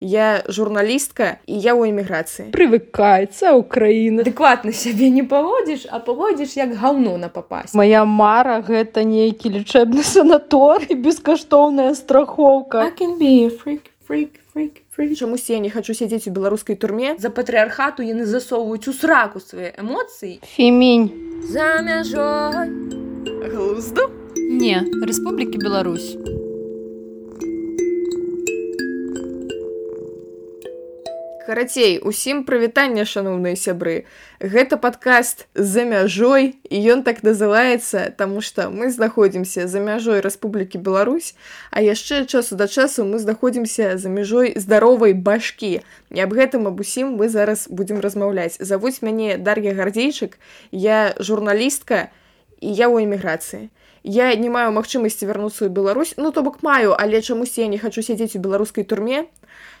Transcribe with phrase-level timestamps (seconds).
[0.00, 2.48] я журналістка і я ў эміграцыі.
[2.56, 4.24] Прывыкаецца Украіна.
[4.24, 10.02] Адэкватна сябе не паводзіш а паводзіш як гаўно на папасть моя мара гэта нейкі лічэбны
[10.02, 12.88] санатор і бескаштоўная страхоўка.
[15.16, 17.14] Чамусь я не хочу сядзець у беларускай турме.
[17.18, 20.40] За патрыархату яны засоўваюць у сраку свае эмоцыі.
[20.56, 21.44] Фемінь.
[21.44, 22.68] За мяжой.
[23.52, 24.10] Глузду?
[24.36, 26.16] Не Рэспублікі Беларусь
[31.50, 34.06] карацей усім прывітання шаноўныя сябры.
[34.38, 40.78] Гэта падкаст за мяжой і ён так называецца таму што мы знаходзімся за мяжой Рэспублікі
[40.78, 41.34] Беларусь
[41.74, 45.82] а яшчэ часу да часу мы знаходзімся за мяжой здаровай башкі.
[46.14, 48.62] І аб гэтым аб усім мы зараз будзем размаўляць.
[48.62, 50.38] Завуць мяне дар'я гардзейчык
[50.70, 52.14] я журналістка
[52.62, 56.14] і я ў эміграцыі я не маю магчымасці вярнуцца ў Беларусь.
[56.16, 59.26] Ну то бок маю але чамусь я не хочу сядзець у беларускай турме.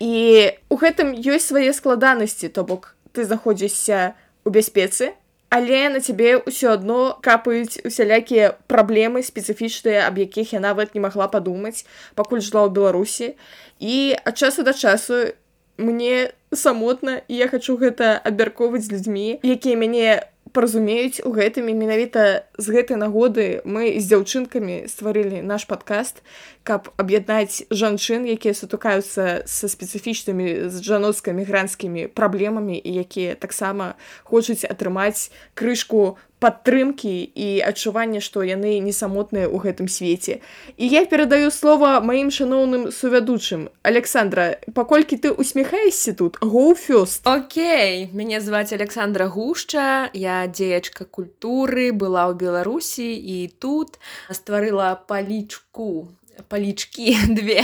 [0.00, 2.48] І у гэтым ёсць свае складанасці.
[2.48, 5.14] То бок ты заходзішся у бяспецы
[5.50, 11.26] але на цябе ўсё адно капаюць усялякія праблемы спецыфічныя аб якіх я нават не магла
[11.26, 13.34] падумаць пакуль жыла ў беларусі.
[13.82, 15.34] І ад часу да часу
[15.76, 20.22] мне самотна я хочу гэта абмяркоўваць з людзьмі якія мяне
[20.52, 21.70] паразумеюць у гэтым.
[21.70, 26.22] І менавіта з гэтай нагоды мы з дзяўчынкамі стварылі наш падкаст
[26.62, 35.32] каб аб'яднаць жанчын якія сутыкаюцца са спецыфічнымі з жаноцка-мігрантскімі праблемамі і якія таксама хочуць атрымаць
[35.54, 40.40] крышку падтрымкі і адчуванне што яны не самотныя ў гэтым свеце.
[40.80, 43.68] І я перадаю слова маім шаноўным сувядучым.
[43.84, 52.26] Александра паколькі ты усміхаешся тут гофёст Окей мяне зваць александра гушча я дзеячка культуры была
[52.32, 54.00] ў беларусі і тут
[54.32, 56.08] стварыла палічку
[56.48, 57.60] палічкі две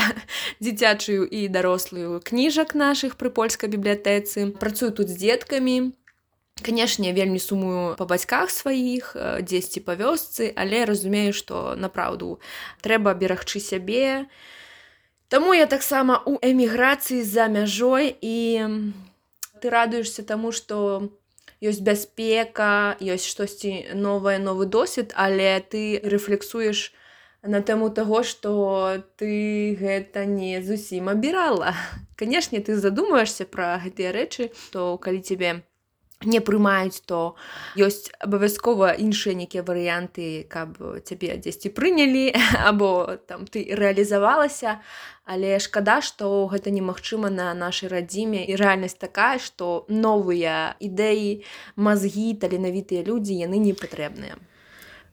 [0.61, 4.53] дзіцячую і дарослую кніжак нашых пры польскай бібліятэцы.
[4.61, 5.97] Працую тут з дзеткамі
[6.63, 9.13] канешне вельмі сумую па бацьках сваіх
[9.45, 12.41] дзесьці па вёсцы але разумею што напраўду
[12.83, 14.27] трэба берагчы сябе.
[15.29, 18.37] Таму я таксама у эміграцыі за мяжой і
[19.61, 21.11] ты радуешся таму што
[21.61, 26.93] ёсць бяспека ёсць штосьці новае новы досвед але ты рэфлексуеш
[27.43, 31.77] на тэму таго што ты гэта не зусім абірала.
[32.17, 35.63] Канешне ты задумаешься пра гэтыя рэчы то калі цябе
[36.25, 37.37] не прымаюць то
[37.77, 42.33] ёсць абавязкова іншыя нейкія варыянты каб цябе дзесьці прынялі
[42.71, 44.81] або там ты рэалізавалася.
[45.27, 48.47] Але шкада што гэта немагчыма на нашай радзіме.
[48.47, 51.43] І рэальнасць такая што новыя ідэі
[51.77, 54.39] мазгі таленавітыя людзі яны не патрэбныя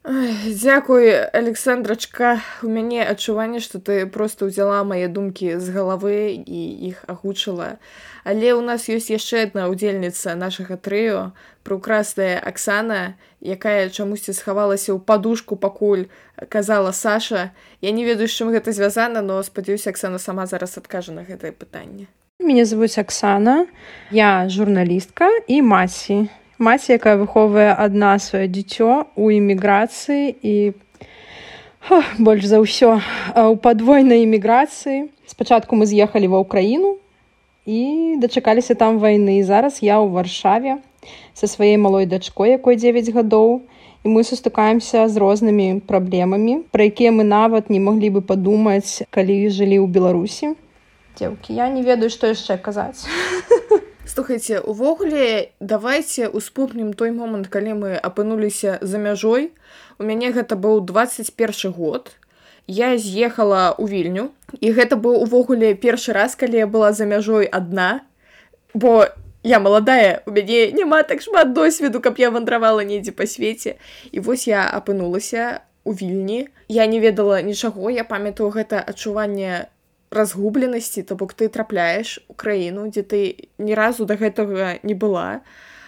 [0.03, 2.41] Дзякуй александрачка.
[2.61, 7.79] У мяне адчуванне што ты просто ўзяла мае думкі з галавы і іх агучыла.
[8.27, 11.31] Але ў нас ёсць яшчэ адна ўдзельніца нашага трыо
[11.63, 16.11] прыкрасная Аксана якая чамусьці схавалася ў падушку пакуль
[16.51, 17.55] казала Саша.
[17.79, 21.55] Я не ведаю з чым гэта звязана но спадзяюся Аксана сама зараз адкажа на гэтае
[21.55, 22.11] пытанне.
[22.43, 23.71] Мне завуць Аксана.
[24.11, 26.27] Я журналістка і маці
[26.63, 30.55] маці якая выхоўвае адна сваё дзіцё у эміграцыі і
[31.91, 32.95] О, больш за ўсё
[33.35, 36.95] у падвойнай эміграцыі спачатку мы з'ехалі ва ўкраіну
[37.67, 39.43] і дачакаліся там вайны.
[39.43, 40.79] Зараз я ў варшаве
[41.35, 43.67] са сваёй малой дачкой якой 9 гадоў
[44.03, 49.51] і мы сустыкаемся з рознымі праблемамі пра якія мы нават не маглі бы падумаць калі
[49.51, 50.55] жылі ў беларусі.
[51.19, 53.03] Дзеўкі я не ведаю што яшчэ казаць
[54.13, 59.49] слухайте увогуле давайте успомнім той момант калі мы апынуліся за мяжой.
[59.97, 62.13] У мяне гэта быў 21 год.
[62.67, 64.29] Я з'ехала ў вільню
[64.61, 68.05] і гэта быў увогуле першы раз калі я была за мяжой адна.
[68.77, 69.09] Бо
[69.41, 73.81] я маладая у мяне няма так шмат досведу каб я вандравала недзе па свеце.
[74.13, 76.53] І вось я апынулася у вільні.
[76.69, 79.72] Я не ведала нічаго я памятаю гэта адчуванне
[80.13, 83.19] разгубленасці то бок ты трапляеш у краіну дзе ты
[83.57, 85.41] ні разу да гэтага не была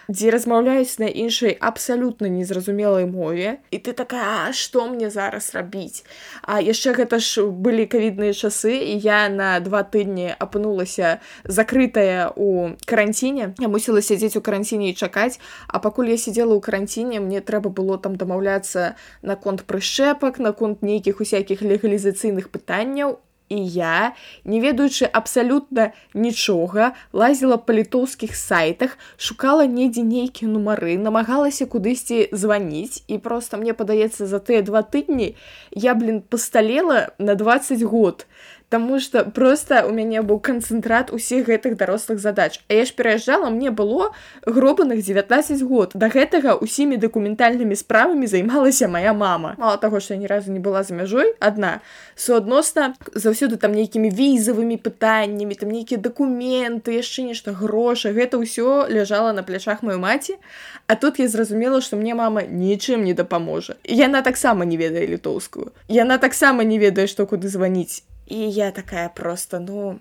[0.07, 6.05] дзе размаўляюць на іншай абсалютна незразумелай мове і ты такая што мне зараз рабіць?
[6.43, 12.77] А яшчэ гэта ж былі кавідныя часы і я на два тыдні апынулася закрытая у
[12.85, 13.53] каранціне.
[13.59, 17.69] Я мусіла сядзець у каранціне і чакаць а пакуль я сидзела ў каранціне мне трэба
[17.69, 23.17] было там дамаўляцца наконт прышчэпак наконт нейкіх усякіх легалізацыйных пытанняў
[23.55, 24.13] і я
[24.43, 33.03] не ведаючы абсалютна нічога лазіла па літоўскіх сайтах шукала недзе нейкія нумары намагалася кудысьці званіць.
[33.07, 35.35] І просто мне падаецца за тыя два тыдні
[35.71, 38.27] я блин пасталела на 20 год
[38.69, 42.59] Таму што проста у мяне быў канцэнтрат усіх гэтых дарослых задач.
[42.67, 44.11] А я ж пераязджала мне было
[44.45, 45.91] гробаных 19 год.
[45.93, 49.53] Да гэтага усімі дакументальнымі справамі займалася моя мама.
[49.57, 51.81] Мала таго, што я ні разу не была за мяжой адна.
[52.15, 58.17] Суадносна заўсёды там нейкімі візавымі пытаннямі, там нейкія дакументы, яшчэ нешта грошы.
[58.17, 60.41] Гэта ўсё ляжала на плячах маёй маці.
[60.87, 63.77] А тут я зразумела, што мне мама нічым не дапаможа.
[63.85, 65.69] Яна таксама не ведае літоўскую.
[65.87, 69.99] Яна таксама не ведае, што куды званіць і я такая просто ну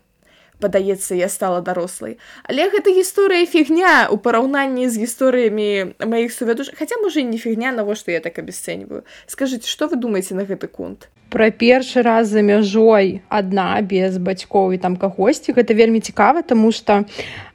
[0.60, 2.16] падаецца я стала дарослай
[2.48, 8.14] але гэта гісторыя фігня у параўнанні з гісторыямі маіх сувядуш хаця можа не фігня навошта
[8.14, 11.08] я так абясцэньваю скажитеце что вы думаеце на гэты конт?
[11.30, 16.72] Пра першы раз за мяжой адна без бацькоў і там кагосьці гэта вельмі цікава тому
[16.72, 17.04] что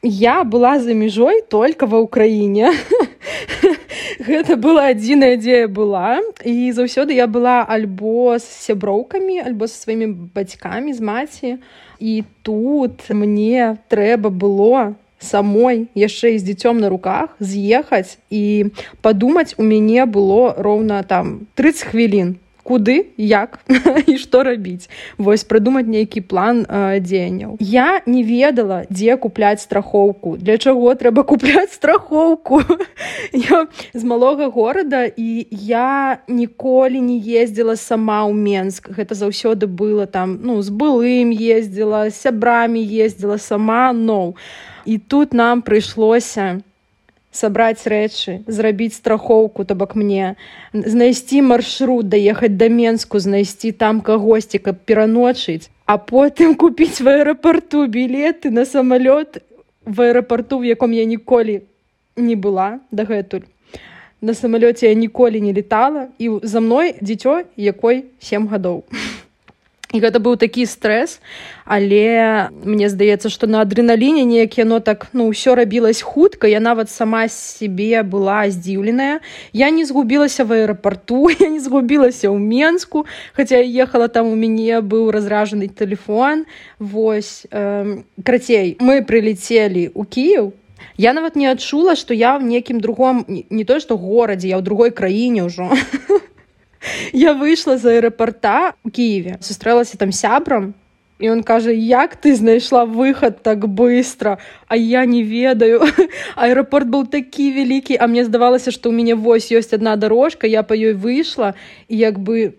[0.04, 2.76] я была за мяжой только ва ўкраіне
[4.30, 10.32] гэта была адзіная дзе была і заўсёды я была альбо з сяброўкамі альбо са сваімі
[10.36, 11.52] бацькамі з маці
[12.00, 18.18] і тут мне трэба было самой яшчэ з дзіцём на руках з'ехаць.
[18.32, 18.72] І
[19.04, 22.40] падумаць у мяне было роўна там 30 хвілін
[22.70, 23.60] куды як
[24.06, 24.86] і што рабіць.
[25.18, 27.58] Вось прыдумаць нейкі план э, дзеянняў.
[27.58, 30.38] Я не ведала дзе купляць страхоўку.
[30.38, 32.62] Для чаго трэба купляць страхоўку?
[33.34, 38.94] Я з малога горада і я ніколі не ездзіла сама ў менск.
[38.94, 44.34] Гэта заўсёды было там ну з былым ездзіла сябрамі ездзіла сама но
[44.86, 46.62] і тут нам прыйшлося
[47.32, 50.36] сабраць рэчы зрабіць страхоўку то бок мне.
[50.74, 57.86] Знайсці маршрут даехаць да менску знайсці там кагосьці каб пераночыць а потым купіць в аэрапорту
[57.88, 59.42] білеты на самалёт
[59.86, 61.62] в аэрапорту в яком я ніколі
[62.16, 63.48] не была дагэтуль.
[64.22, 68.84] На самалёце я ніколі не летала і за мной дзіцё якой сем гадоў
[69.94, 71.18] і гэта быў такі стрэс
[71.66, 76.94] але мне здаецца што на адреналіне неяк яно так ну ўсё рабілась хутка я нават
[76.94, 79.20] сама себе была здзіўленая
[79.54, 84.82] я не згубілася в аэрапорту я не згубілася ў менску хаця ехала там у мяне
[84.82, 86.46] быў разражаны телефон.
[86.80, 90.54] Восьось э, крацей мы прылецелі у кіев
[90.98, 94.62] я нават не адчула што я в некім другом не то што горадзе я ў
[94.62, 95.74] другой краіне ўжо
[97.14, 100.74] я выйшла з аэрапорта у кіеве сустрэлася там сябрам
[101.20, 104.38] і он кажа як ты знайшла выхад так быстро?
[104.68, 105.84] А я не ведаю
[106.36, 110.64] аэрапорт был такі вялікі а мне здавалася што ў мяне вось ёсць одна дорожка я
[110.64, 111.56] по ёй выйшла
[111.88, 112.56] і як бы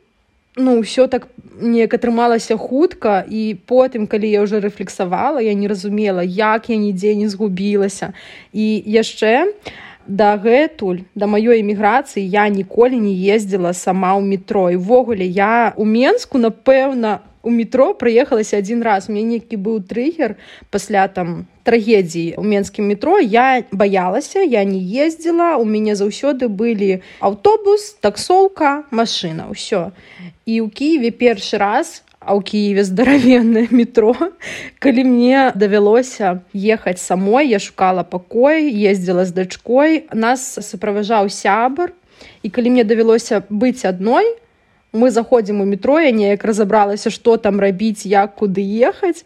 [0.56, 1.28] ну ўсё так
[1.61, 7.14] неяк атрымалася хутка і потым калі я уже рэфлексавала я не разумела як я нідзе
[7.14, 8.12] не згубілася
[8.52, 9.44] і яшчэ я
[10.06, 14.70] дагэтуль да маёй эміграцыі я ніколі не ездзіла сама ў метро.
[14.70, 19.08] І ввогуле я у менску напэўна у метро прыехалася адзін раз.
[19.08, 20.37] Мне нейкі быў трыггер
[20.70, 23.19] пасля там трагедіі у менскім метро.
[23.19, 29.93] Я баялася я не ездзіла у мяне заўсёды былі аўтобус таксоўка машына ўсё
[30.44, 34.14] і ў кіеве першы раз а ў кіеве здаравенное метро.
[34.78, 41.96] Калі мне давялося ехаць самой я шукала пакой ездзіла з дачкой нас суправажаў сябар
[42.44, 44.37] і калі мне давялося быць адной
[44.93, 49.25] мы заходзім у метро я неяк разабралася што там рабіць як куды ехаць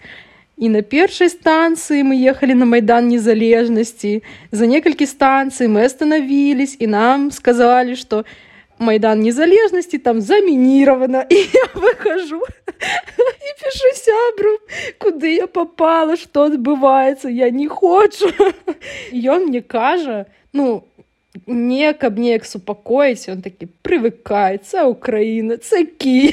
[0.54, 4.22] і на першай станцыі мы ехалі на майдан незалежнасці
[4.54, 11.34] за некалькі станцый мы остановились і нам сказалі что я майдан незалежнасці там замініравана і
[11.54, 12.40] я выхожу
[13.44, 14.58] і пішу сябру
[14.98, 18.30] куды я попала что адбываецца я не хочу.
[19.12, 20.84] Ён мне кажа ну
[21.46, 26.30] не каб неяк супакоіць он такі прывыкаецца украіна цакі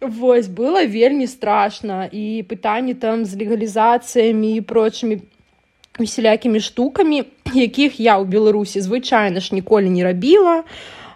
[0.00, 5.24] восьось было вельмі страшна і пытанні там з легалізацыямі і прочымі
[5.98, 7.24] усялякімі штукамі
[7.56, 10.62] якіх я ў беларусі звычайна ж ніколі не рабіла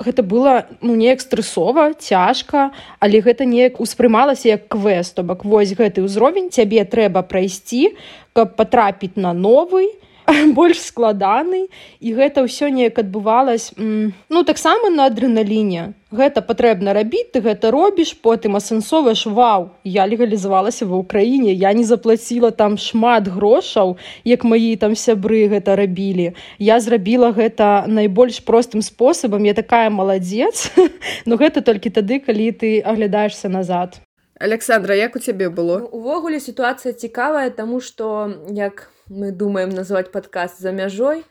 [0.00, 5.76] гэта было ну неяк стрэсова цяжка але гэта неяк успрымалася як квест то бок вось
[5.76, 7.92] гэты ўзровень цябе трэба прайсці
[8.32, 9.92] каб патрапіць на новый
[10.58, 11.66] больш складаны
[12.00, 18.14] і гэта ўсё неяк адбывалось ну таксама на адреналіне гэта патрэбна рабіць ты гэта робіш
[18.22, 24.76] потым асэнсоваеш вау я легалізавалася ва ўкраіне я не заплаціла там шмат грошаў як маі
[24.76, 26.34] там сябры гэта рабілі.
[26.58, 30.70] Я зрабіла гэта найбольш простым спосабам я такая маладзец
[31.26, 34.00] но гэта толькі тады калі ты аглядаешься назад
[34.40, 35.84] александра як у цябе было?
[35.92, 41.24] Увогуле сітуацыя цікавая таму што як мы думаем называть подкаст за мяжой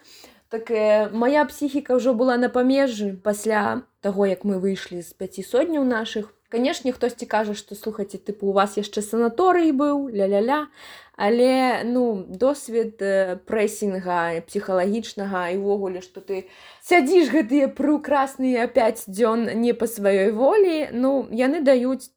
[0.50, 5.44] так э, моя псіхіка ўжо была на памежжы пасля таго як мы выйшлі з пяці
[5.44, 6.34] сотняў наших.
[6.50, 10.68] Канешне хтосьці кажа што слухаце тыпу у вас яшчэ санаторый быў ля-ля-ля.
[11.16, 13.00] Але ну досвед
[13.46, 16.50] прэсінга псіхалагічнага і ўвогуле што ты
[16.84, 22.12] сядзіш гэтыя прыкрасныя 5 дзён не па сваёй волі ну яны даюць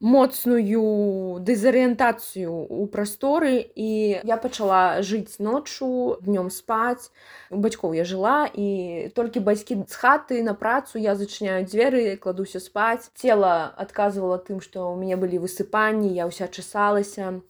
[0.00, 7.08] моцную дэзарыентацыю ў прасторы і я пачала жыць ноччу днём спаць.
[7.50, 12.60] У бацькоў я жыла і толькі бацькі з хаты на працу я зачыняю дзверы кладуся
[12.60, 13.08] спаць.
[13.16, 17.40] Цела адказвала тым што ў мяне былі высыпанні я ўся часалася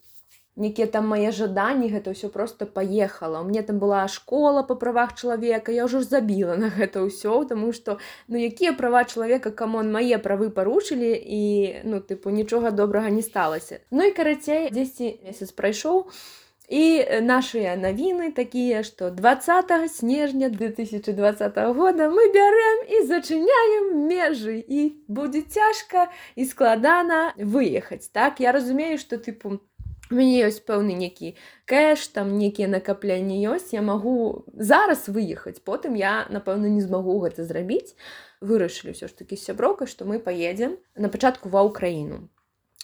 [0.57, 3.43] некія там мае жаданні гэта ўсё просто паехала.
[3.45, 7.99] Мне там была школа по правах чалавека я ўжо забіла на гэта ўсё тому что
[8.29, 11.43] ну якія права чалавека камон мае правы парушылі і
[11.85, 13.81] ну тыпу нічога добрага не сталася.
[13.91, 16.09] Ну і карацей дзесьці месяц прайшоў
[16.69, 24.99] і нашыя навіны такія што 20 снежня 2020 года мы бярэм і зачыняем межы і
[25.07, 28.41] будзе цяжка і складана выехаць так?
[28.41, 29.61] Я разумею што тыпу у
[30.11, 31.35] мяне ёсць пэўны некі
[31.67, 37.45] кэш там некія накапленні ёсць я магу зараз выехаць потым я напэўна не змагу гэта
[37.49, 37.99] зрабіць.
[38.41, 42.29] Вырашылі ўсё ж такі сяброка што мы паедзем на пачатку ва ўкраіну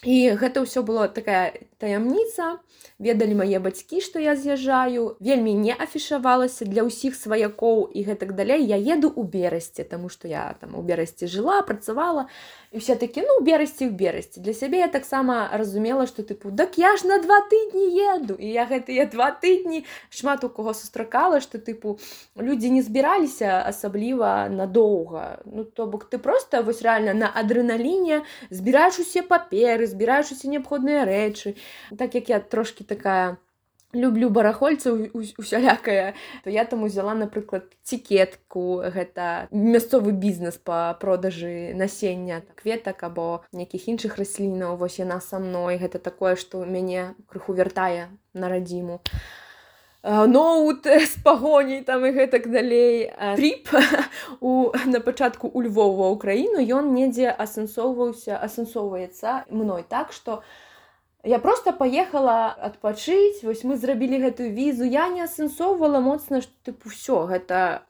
[0.02, 2.58] і гэта ўсё было такая таямніца.
[3.02, 5.18] Ведалі мае бацькі што я з'язджаю.
[5.18, 8.62] Вельмі не афішавалася для ўсіх сваякоў і гэтак далей.
[8.66, 12.26] Я еду ў берасці таму што я там у берасці жыла працавала.
[12.70, 14.42] І все такі ну берасці ў берасці.
[14.42, 18.34] Для сябе я таксама разумела што тыпу дак я ж на два тыдні еду!
[18.38, 21.98] І я гэтыя два тыдні шмат у кого сустракала што тыпу
[22.34, 25.42] людзі не збіраліся асабліва надоўга.
[25.46, 31.06] Ну то бок ты просто вось реально на адреналіне збіраеш усе паперы збіраеш усе неабходныя
[31.06, 31.54] рэчы
[31.98, 33.38] так як я трошки такая
[33.92, 42.40] люблю барахольцаў усялякая то я там узяла напрыклад цікетку гэта мясцовы бізнес по продажы насення
[42.56, 45.76] кветак або нейкіх іншых раслінаў вось яна са мной.
[45.76, 49.00] Гэта такое што мяне крыху вяртае на радзіму
[50.02, 53.12] ноут з пагоняй там і гэтак далей.
[53.36, 53.70] Тріп
[54.40, 59.86] у на пачатку у Львова ўкраіну ён недзе асэнсоўваўся асэнсоўваецца мной.
[59.88, 60.42] Так што
[61.24, 64.82] Я просто паехала адпачыць вось мы зрабілі гэтую візу.
[64.82, 67.86] Я не асэнсоўвала моцна што тыпу ўсё гэта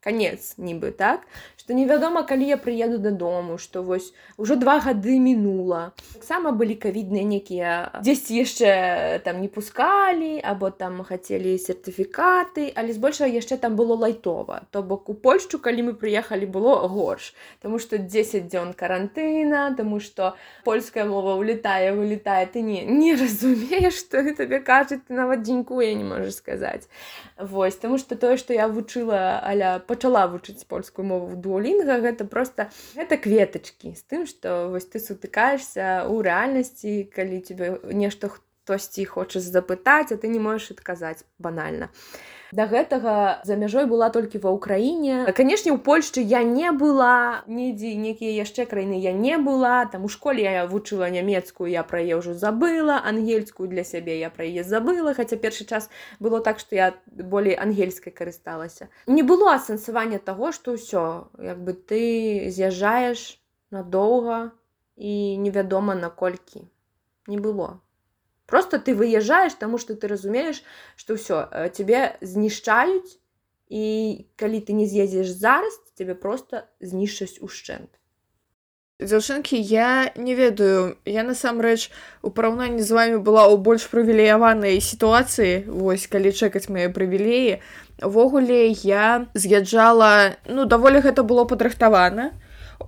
[0.00, 1.20] конец нібы так?
[1.56, 5.92] Что невядома калі я прыеду дадому что вось ужо два гады мінула.
[6.14, 13.28] Таксама былі кавідныя некія дзесьці яшчэ там не пускалі або там хацелі сертыфікаты але збольшага
[13.28, 14.64] яшчэ там было лайтова.
[14.70, 17.34] То бок у польшчу калі мы прыехалі было горш.
[17.60, 24.00] Тому что 10 дзён карантына тому что польская мова улетае вылетае ты не не разумееш
[24.00, 26.88] что табе кажуць нават дзенькуе не можаш сказаць.
[27.36, 32.24] Вось таму што тое што я вучыла аля пачала вучыць польскую мову в дуолінга гэта
[32.30, 39.10] просто гэта кветачкі з тым што вось ты сутыкаешься ў рэальнасці калі тебе нешта хтосьці
[39.10, 41.90] хочаш запытаць а ты не можаш адказаць банальна
[42.52, 47.94] да гэтага за мяжой была толькі ва ўкраіне канешне у польшчы я не была нідзе
[47.94, 49.86] нейкія яшчэ краіны я не была.
[49.86, 54.30] Там у школе я вучыла нямецкую я пра яе ўжо забыла ангельскую для сябе я
[54.30, 58.90] пра яе забыла хаця першы час было так што я болей ангельскай карысталася.
[59.06, 63.38] Не было асэнсавання таго што ўсё як бы ты з'язджаеш
[63.70, 64.50] надоўга
[64.96, 66.66] і невядома наколькі.
[67.30, 67.78] Не было
[68.50, 70.62] просто ты выязджаешь тому что ты разумееш
[70.96, 73.18] что все э, тебе знішчаюць
[73.70, 73.86] і
[74.36, 78.00] калі ты не з'ездзіш зараз тебе просто знішчаць ушчэнт
[79.00, 80.96] дзяўчынкі я не ведаю.
[81.04, 81.90] Я насамрэч
[82.22, 87.60] у параўнанні з вами была ў больш прывілеяванай сітуацыі вось калі чакаць мае прывілеі.
[88.04, 92.32] Увогуле я з'язджала ну даволі гэта было падрыхтавана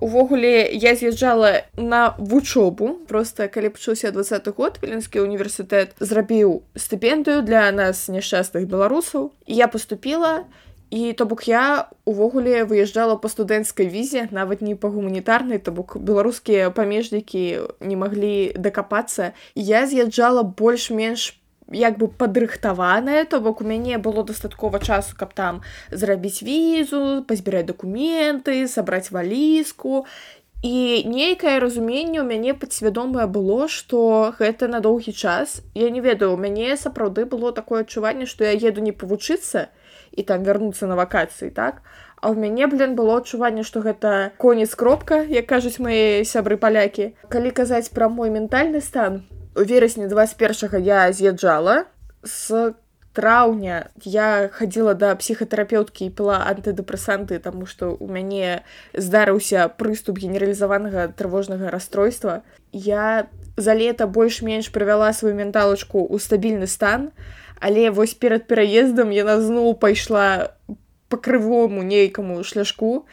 [0.03, 7.71] увогуле я з'язджала на вучобу просто калі пачуўся двадцаты год віленскі універсітэт зрабіў стыпендыю для
[7.71, 9.31] нас няшчасных беларусаў.
[9.47, 10.43] Я поступила
[10.91, 15.95] і то бок я увогуле выязджала по студэнцкай візе нават не па гуманітарнай то бок
[15.95, 19.31] беларускія памежнікі не маглі дакапацца.
[19.55, 21.42] Я з'язджала больш-менш по
[21.73, 25.61] як бы падрыхтаваная то бок у мяне было дастаткова часу каб там
[25.91, 30.05] зрабіць візу пазбіраць дакументы сабраць валізку.
[30.63, 36.31] І нейкае разуменне ў мяне падсвядомае было што гэта на доўгі час я не ведаю
[36.33, 39.67] у мяне сапраўды было такое адчуванне што я еду не павучыцца
[40.15, 41.83] і там вярнуцца на вакацыі так?
[42.23, 47.11] А ў мяне блин было адчуванне што гэта конец кропка як кажуць мае сябры палякі
[47.27, 51.85] калі казаць пра мой ментальны стан у верасні 21 я з'язджала
[52.23, 52.73] з
[53.13, 58.65] траўня я хадзіла да псіхатэрапеўткі і піла антыдэпрэсанты таму што у мяне
[58.97, 62.41] здарыўся прыступ генералізаванага трывожнага расстройства.
[62.73, 67.13] Я за лета больш-менш правяла сваю менталачку ў стабільны стан.
[67.61, 70.57] Але вось перад пераездам яна зноў пайшла
[71.07, 73.05] по крывому нейкаму шляшку.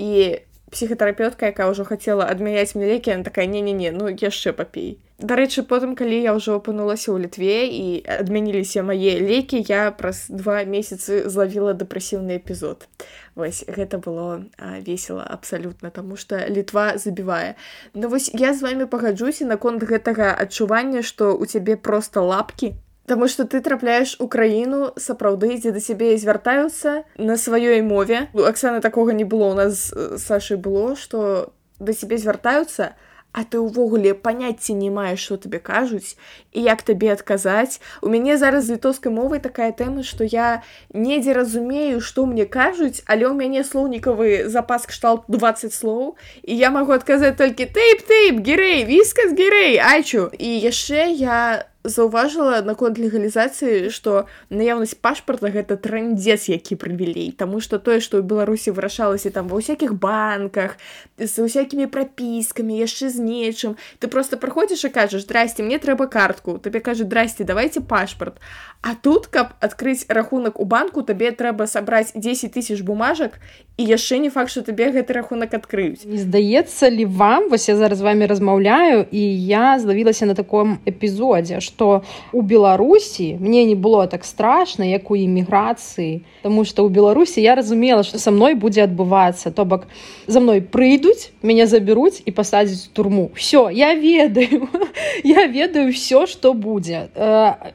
[0.00, 0.40] І
[0.72, 4.98] псіхатэрапеўтка якая ўжо хацела адмяняць мне лекі она такая не не не ну яшчэ папей
[5.22, 10.66] Дарэчы, потым калі я ўжо апынулася ў літве і адмяніліся мае лекі, я праз два
[10.66, 12.90] месяцы злавіла дэпрэсіўны эпізод.
[13.38, 14.50] Вось гэта было
[14.82, 17.54] весела абсалютна, таму што літва забівае.
[17.94, 22.74] Ну вось я з вами пагаджуся наконт гэтага адчування, што ў цябе проста лапкі.
[23.06, 28.28] Таму што ты трапляеш у краіну сапраўды, дзе да цябе звяртаюцца на сваёй мове.
[28.34, 32.94] Аксана такога не было у нас Сашай было, што да цябе звяртаюцца,
[33.32, 36.14] а ты ўвогуле паняцці не маеш што табе кажуць
[36.52, 41.32] і як табе адказаць у мяне зараз з літоўскай мовай такая тэма што я недзе
[41.32, 46.92] разумею што мне кажуць але ў мяне слоўнікавы запас кшталт 20 слоў і я магу
[46.92, 54.26] адказаць толькі тейп тейп герэй віскас герэй айчу і яшчэ я заўважыла наконт легалізацыі што
[54.50, 59.58] наяўнасць пашпарта гэта трандзец які прывілей Таму што тое што ў беларусі вырашалася там ва
[59.58, 60.78] ўсякіх банках
[61.18, 66.58] з усякімі прапіскамі яшчэ з нечым ты просто праходзіш і кажаш здрасце мне трэба картку
[66.62, 68.38] табе кажа здрасце давайте пашпарт
[68.82, 73.38] А тут каб адкрыць рахунак у банку табе трэба сабраць 10 тысяч бумажак
[73.78, 76.02] і яшчэ не факт што табе гэты рахунак адкрыюць.
[76.02, 81.62] Не здаецца ли вам вось я зараз вами размаўляю і я злавілася на таком эпізодзе
[81.72, 82.02] что
[82.32, 87.54] у беларусі мне не было так страшно як у эміграцыі тому что у беларусі я
[87.54, 89.88] разумела что со мной будзе адбывацца то бок
[90.26, 94.68] за мной прыйдуць мяне забяруць і пасадзіць турму все я ведаю.
[95.24, 97.08] Я ведаю все что будзе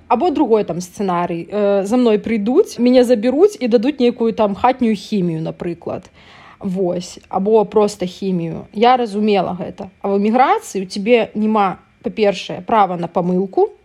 [0.07, 4.95] або другой там сцэнарый э, за мной прыйдуць мяне забяруць і дадуць нейкую там хатнюю
[4.95, 6.09] хімію напрыклад
[6.59, 7.19] Вось.
[7.29, 9.89] Або просто хімію я разумела гэта.
[10.01, 13.76] А в эміграцыі у тебе няма па-першае права на памылку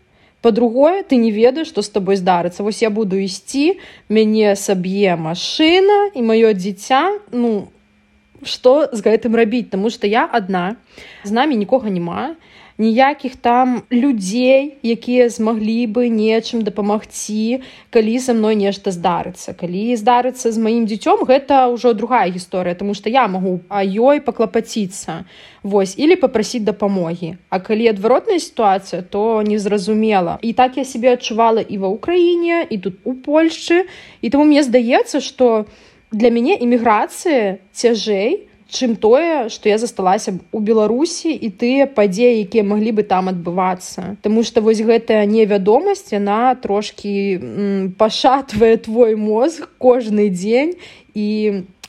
[0.42, 3.78] по-другое ты не ведаеш што з тобой здарыцца вось я буду ісці
[4.10, 7.70] мяне саб'е машына і маё дзіця ну
[8.42, 9.70] что з гэтым рабіць?
[9.70, 10.76] Таму что я адна
[11.24, 12.34] з намі нікога няма
[12.78, 19.52] ніякіх там людзей якія змаглі бы нечым дапамагці калі са мной нешта здарыцца.
[19.54, 24.20] Калі здарыцца з маім дзіцём гэта ўжо другая гісторыя тому что я магу а ёй
[24.20, 25.24] паклапаціцца.
[25.62, 27.36] Вось или попрасіць дапамогі.
[27.48, 30.38] А калі адваротная сітуацыя то незразумела.
[30.42, 33.86] І так я себе адчувала і ва ўкраіне і тут у Польшчы.
[34.22, 35.66] І таму мне здаецца что
[36.12, 42.42] для мяне эміграцыя цяжэй то чым тое што я засталася у беларусі і тыя падзеі
[42.48, 44.16] якія маглі бы там адбывацца.
[44.24, 47.38] Таму што вось гэтая невядомасць яна трошки
[48.00, 50.80] пашатвае твой мозг кожны дзень
[51.14, 51.28] і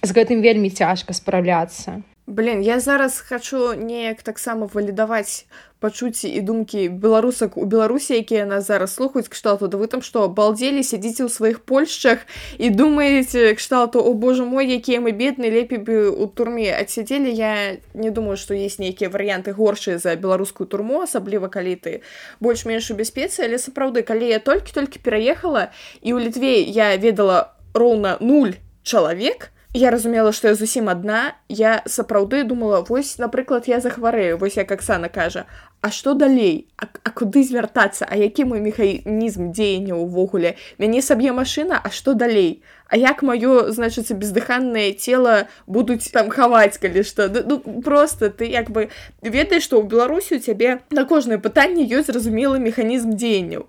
[0.03, 5.45] з гэтым вельмі цяжка спраўляцца Блин я зараз хочу неяк таксама валідаваць
[5.83, 10.31] пачуцці і думкі беларусак у беларусі якія нас зараз слухаюць кшталту да вы там што
[10.31, 12.23] балдзелі сядзіце ў сваіх польшчах
[12.55, 17.77] і думаеце кшталту о боже мой якія мы бедны лепей бы у турме адсядзелі я
[17.93, 22.01] не думаю што есть нейкія варыянты горшыя за беларускую турму асабліва калі ты
[22.39, 23.45] больш-менш у бяспецы.
[23.45, 25.69] Але сапраўды калі я толькі-толькі пераехала
[26.01, 31.81] і ў літве я ведала роўна нуль чалавек я разумела што я зусім адна я
[31.85, 35.45] сапраўды думала вось напрыклад я захварэю вось як аксана кажа
[35.83, 36.69] А што далей?
[36.77, 38.07] А, а куды звяртацца?
[38.09, 40.55] А які мой механізм дзеяння ўвогуле?
[40.79, 42.63] Мяне саб'е машына а што далей?
[42.87, 47.27] А як маё значыцца бездыханнае цело будуць там хаваць калі што?
[47.27, 52.07] Ну, просто ты як бы ведаеш што ў беларусі у цябе на кожнае пытанне ёсць
[52.07, 53.67] зразумелы механізм дзеянняў.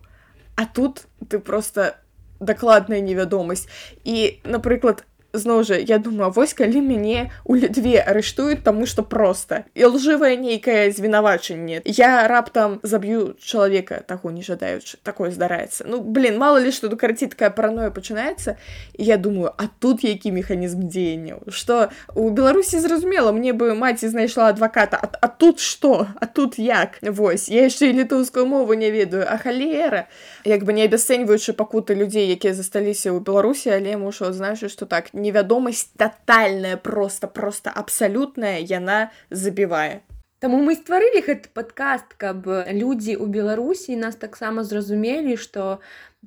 [0.54, 1.98] А тут ты просто
[2.38, 3.66] дакладная невядомасць.
[4.06, 5.02] І напрыклад
[5.34, 10.36] зноў жа я думаю вось калі мяне у літве арыштуюць таму што проста і лжывае
[10.38, 16.70] нейкае звінавачанне я раптам заб'ю чалавека таго не жадаючы такое здараецца ну блин мало ли
[16.70, 18.56] што карці такая параноя пачынаецца
[18.98, 24.48] я думаю а тут які механізм дзеянняў что у беларусі зразумела мне бы маці знайшла
[24.48, 26.06] адваката а, а тут что?
[26.20, 26.98] А тут як?
[27.02, 30.06] Вось я яшчэ літоўскую мову не ведаю а халера
[30.44, 35.12] як бы не абясцэньваючы пакуты людзей якія засталіся ў беларусі але мушу адзначыць что так
[35.14, 40.04] не невядомасць тотальная просто просто абсалютная яна забівае
[40.44, 45.80] Таму мы стварылі гэты падкаст каб людзі ў беларусі нас таксама зразумелі што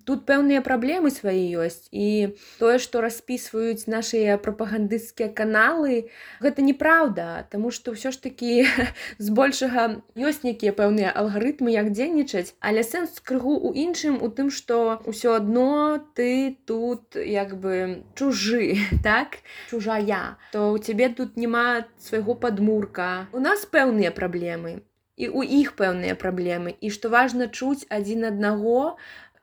[0.05, 1.87] тут пэўныя праблемы свае ёсць.
[1.91, 6.09] І тое што распісваюць нашыя прапагандысцкія каналы
[6.41, 8.67] гэта неправда Таму што ўсё ж такі
[9.17, 14.99] збольшага ёсць нейкія пэўныя алгарытмы як дзейнічаць але сэнс крыгу у іншым у тым што
[15.07, 19.39] ўсё адно ты тут як бы чужы так?
[19.69, 20.37] Чужая.
[20.51, 23.27] То у цябе тут няма свайго падмурка.
[23.31, 24.81] У нас пэўныя праблемы
[25.17, 26.77] і у іх пэўныя праблемы.
[26.77, 28.97] І што важна чуць адзін аднаго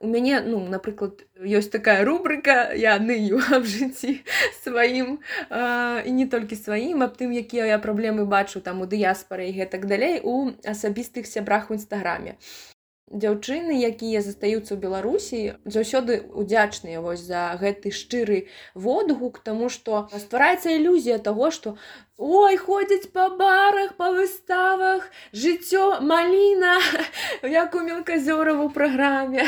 [0.05, 4.21] у мяне ну напрыклад ёсць такая рубрыка я ныю аб жыцці
[4.61, 5.17] сваім
[5.49, 9.89] і не толькі сваім аб тым якія я праблемы бачу там у дыяспары і гэтак
[9.89, 12.37] далей у асабістых сябрах у нстаграме
[13.13, 20.73] дзяўчыны якія застаюцца ў беларусі заўсёды удзячныя вось за гэты шчыры водгук тому что ствараецца
[20.77, 21.77] ілюзія того что
[22.17, 26.79] ой ходзяць па барах па выставах жыццё маліна
[27.43, 29.45] як у мелказёраву праграме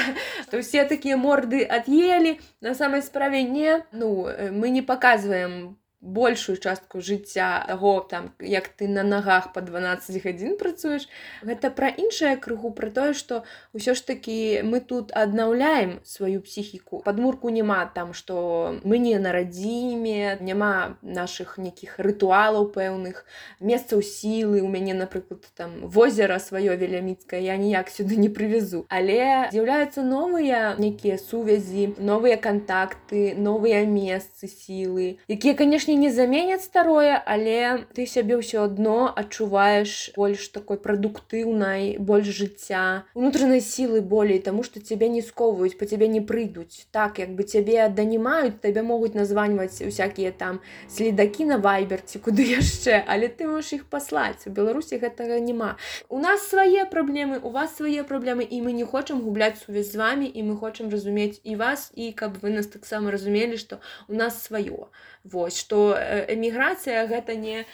[0.50, 3.82] то все такія морды ад'елі на самай справе не.
[3.92, 9.60] Ну мы не показываем по большую частку жыцця таго там як ты на нагах по
[9.60, 11.08] 12 гадзін працуеш.
[11.42, 17.02] Гэта пра іншае крыху пра тое што ўсё ж такі мы тут аднаўляем сваю псіхіку.
[17.02, 23.24] Падмурку няма там што мы не на радзіме няма наших нейкіх рытуалаў пэўных
[23.60, 24.60] месцаў сілы.
[24.60, 30.76] У мяне напрыклад там возера сваё веляміцкае я ніяк сюды не прывязу але з'яўляюцца новыя
[30.78, 38.06] нейкія сувязі новыя кантакты новыя месцы сілы якія канешне канешне не заменяць старое але ты
[38.06, 45.08] сябе ўсё адно адчуваеш больш такой прадуктыўнай больш жыцця унутранай сілы болей таму што цябе
[45.08, 46.90] не сковаюць по цябе не прыйдуць.
[46.90, 53.04] Так як бы цябе данімаюць табе могуць названьваць усякія там следакі на вайберці куды яшчэ
[53.06, 54.46] але ты можаш іх паслаць.
[54.46, 55.76] У беларусі гэтага няма.
[56.08, 59.96] У нас свае праблемы у вас свае праблемы і мы не хочам губляць сувязь з
[60.02, 64.14] вами і мы хочам разумець і вас і каб вы нас таксама разумелі што у
[64.14, 64.90] нас сваё
[65.32, 65.98] Вось што
[66.30, 67.64] эміграцыя гэта не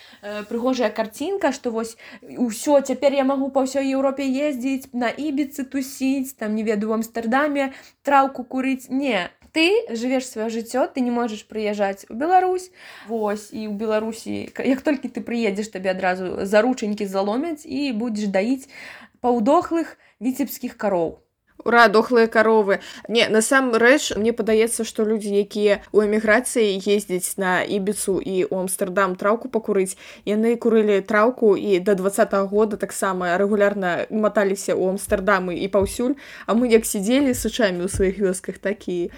[0.48, 6.32] прыгожая карцінка што вось ўсё цяпер я магу па ўсёй Еўропе ездзіць на ібіцы тусіць
[6.40, 8.88] там не ведаю в амстардаме траўку курыць.
[8.88, 12.72] Не ты жывеш сваё жыццё ты не можаш прыязджаць у Беларусь.
[13.08, 18.68] Вось і ў Беларусі як толькі ты прыедзеш табе адразу заручанькі заломяць і будзеш даіць
[19.20, 21.20] паўдохлых віцебскіх кароў
[21.64, 22.80] ура дохлыя каровы.
[23.08, 29.16] Не насамрэч мне падаецца што людзі якія у эміграцыі ездзяць на ібіцу і у амстердам
[29.16, 35.56] траўку пакурыць яны курылі траўку і до два -го года таксама рэгулярна маталіся ў амстердамы
[35.58, 36.14] і паўсюль.
[36.46, 39.10] А мы як сидзелі сычамі ў сваіх вёсках такі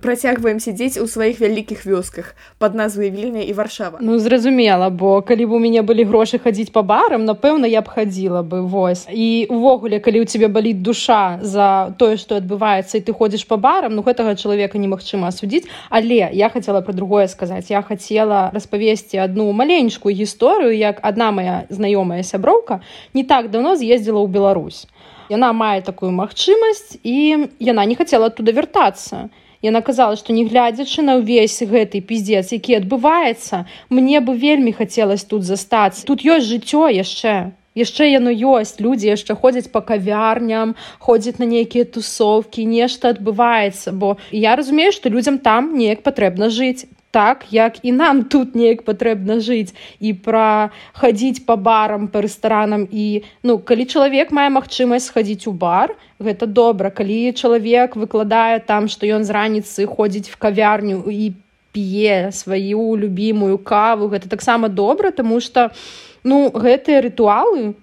[0.00, 3.98] працягваем сядзець у сваіх вялікіх вёсках под назвай вільня і варшава.
[4.00, 7.88] Ну зразумела бо калі б у мяне былі грошы хадзіць по барам напэўна я б
[7.88, 9.06] хадзіла бы вось.
[9.10, 13.56] І увогуле калі у тебе баліць душа за тое што адбываецца і ты ходзіш по
[13.56, 15.68] барам ну гэтага чалавека немагчыма асудзіць.
[15.90, 17.70] Але я хотела про другое сказаць.
[17.70, 22.80] Я хотела распавесці одну маленькую гісторыю як одна моя знаёмая сяброўка
[23.14, 24.86] не так давно з'ездзіла ў Беларусь.
[25.30, 29.30] Яна мае такую магчымасць і яна не хотела оттуда вяртацца
[29.62, 35.22] Яна казала што не глядзячы на ўвесь гэты пиздец які адбываецца мне бы вельмі хацелось
[35.22, 36.02] тут застацца.
[36.06, 37.54] Тут ёсць жыццё яшчэ.
[37.78, 38.82] Яшчэ яно ёсць.
[38.82, 43.94] Людзі яшчэ ходзяць по кавярням ходзяць на нейкія тусовкі нешта адбываецца.
[43.94, 48.82] Бо я разумею што людзям там неяк патрэбна жыць так як і нам тут неяк
[48.88, 52.88] патрэбна жыць і пра хадзіць по барам по рэстаранам.
[52.90, 56.90] І ну калі чалавек мае магчымасць схадзіць у бар гэта добра.
[56.90, 61.36] Калі чалавек выкладае там што ён з раніцы ходзіць в кавярню і
[61.72, 67.74] п'е сваю любімую каву гэта таксама добра тому что у ну гэтыя рытуалы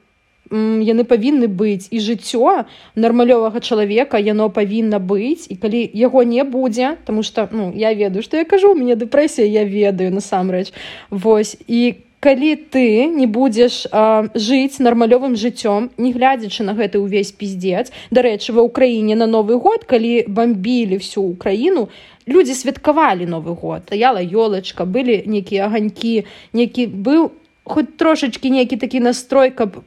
[0.51, 1.87] яны павінны быць.
[1.91, 5.47] І жыццё нармалёвага чалавека яно павінна быць.
[5.49, 8.95] І калі яго не будзе тому что ну я ведаю что я кажу у мяне
[8.95, 10.73] дэпрэсія я ведаю насамрэч.
[11.09, 13.87] Восьось і калі ты не будзеш
[14.35, 19.87] жыць нармалёвым жыццём не глядзячы на гэты ўвесь пиздец дарэчы ва ўкраіне на новы год
[19.87, 21.87] калі бомбілі всю украіну
[22.27, 23.87] людзі святкавалі новы год.
[23.87, 27.31] Стаяла ёлачка былі нейкія аганькі некі быў
[27.63, 29.79] хоць трошачки нейкі такі настрой каб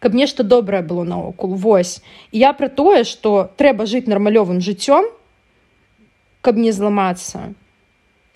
[0.00, 2.00] каб нешта добрае было наокул вось.
[2.32, 5.06] Я пра тое что трэба жыць нармалёвым жыццём
[6.40, 7.52] каб не зламацца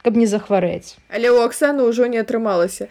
[0.04, 0.96] каб не захварэць.
[1.08, 2.88] Але у Оксаны ўжо не атрымалася.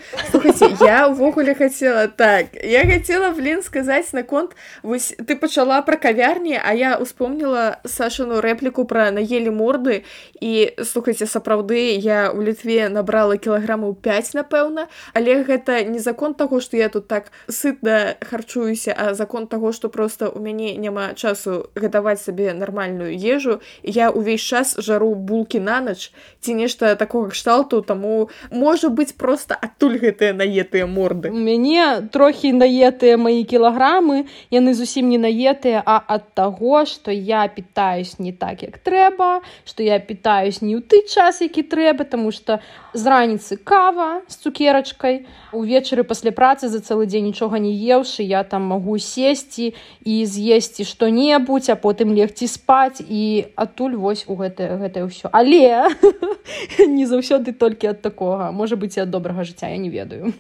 [0.82, 6.74] Я ўвогуле хацела так я хацела блин сказаць наконт вось ты пачала пра кавярні а
[6.74, 10.04] я успомніла сашану рэпліку пра наелі морды
[10.42, 16.60] і слухайце сапраўды я у літве набрала кілаграмаў 5 напэўна але гэта не закон таго
[16.60, 21.70] што я тут так сытна харчуюся а закон таго што просто у мяне няма часу
[21.76, 23.62] гатаваць сабе нармальную ежу.
[23.84, 29.58] Я увесь час жару булкі на ноч ці нешта такого кшталту таму можа быць просто
[29.60, 31.32] адтуль гэтыя наетыя морды.
[31.36, 34.24] У мяне трохі наетыя мои кілаграмы
[34.56, 39.84] яны зусім не наетыя а ад таго что я питаюсь не так як трэба что
[39.84, 42.60] я питаюсь не ў ты час які трэба тому что
[42.94, 48.44] з раніцы кава з цукерачкай увечары пасля працы за цэлы дзень нічога не еўшы я
[48.44, 49.74] там магу сесці
[50.08, 55.30] і з'есці што-небудзь а потым легці спаць і адтуль вось у гэтае гэтае ўсё.
[55.32, 55.90] Але
[56.94, 58.52] не заўсёды толькі ад такога.
[58.52, 60.34] Можа быць і ад добрага жыцця я не ведаю.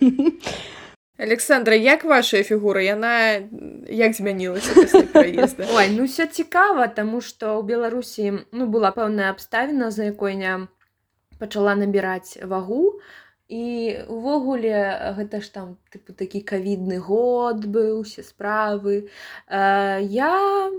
[1.17, 2.81] Александра як ваша фігура?
[2.81, 3.41] Яна
[3.89, 4.73] як змянілася
[5.75, 10.67] ой ну все цікава тому что ў беларусі ну была пэўная абставіна за якой не
[11.37, 12.99] пачала набіраць вагу.
[13.49, 19.11] І увогуле гэта ж там тыпу такі кавідны год быў усе справы.
[19.45, 20.71] Э, я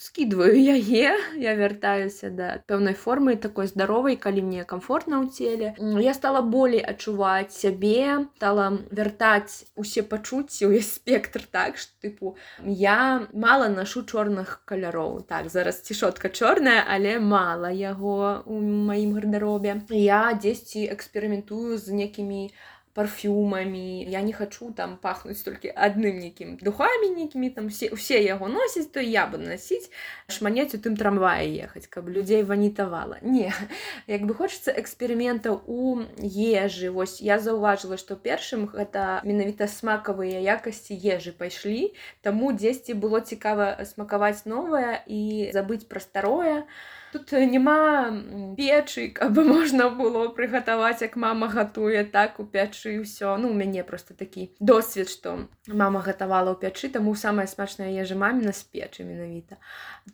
[0.00, 1.12] скидываю яе
[1.46, 6.80] я вяртаюся да пэўнай формы такой здаровай калі мне комфортна ў целе я стала болей
[6.80, 14.62] адчуваць сябе стала вяртаць усе пачуцці увесь спектр так что тыпу я мала нашу чорных
[14.64, 15.22] каляроў.
[15.28, 19.82] Так зараз цішотка чорная але мала яго у маім гардаробе.
[19.90, 22.50] Я дзесьці эксперыментую з некімі
[22.92, 24.04] парфюмамі.
[24.10, 28.90] Я не хочу там пахнуць толькі адным нейкім духамі нейкімі там все усе яго носіць
[28.90, 29.90] то я бы насіць
[30.28, 33.18] шманець у тым трамвае ехаць каб людзей ванітавала.
[33.22, 33.52] Не
[34.06, 36.90] як бы хочется эксперыментаў у ежы.
[36.90, 43.84] Вось я заўважыла что першым гэта менавіта смакавыя якасці ежы пайшлі таму дзесьці было цікава
[43.84, 46.66] смакаваць новае і забыць пра старое.
[46.66, 48.10] а тут няма
[48.56, 53.36] печы каб можна было прыгатаваць як мама гатуе так у пячы ўсё.
[53.36, 58.14] Ну у мяне просто такі досвед што мама гатавала ў пячы таму самая смачная ежа
[58.14, 59.58] маміна з печы менавіта.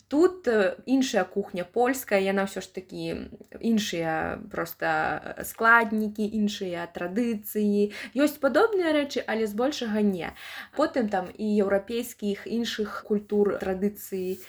[0.09, 0.49] Тут
[0.87, 3.31] іншая кухня польская яна ўсё ж такі
[3.61, 7.93] іншыя просто складнікі іншыя традыцыі.
[8.17, 10.33] Ёсць падобныя рэчы але збольшага не.
[10.77, 14.41] Потым там і еўрапейскіх іншых культур традыцыі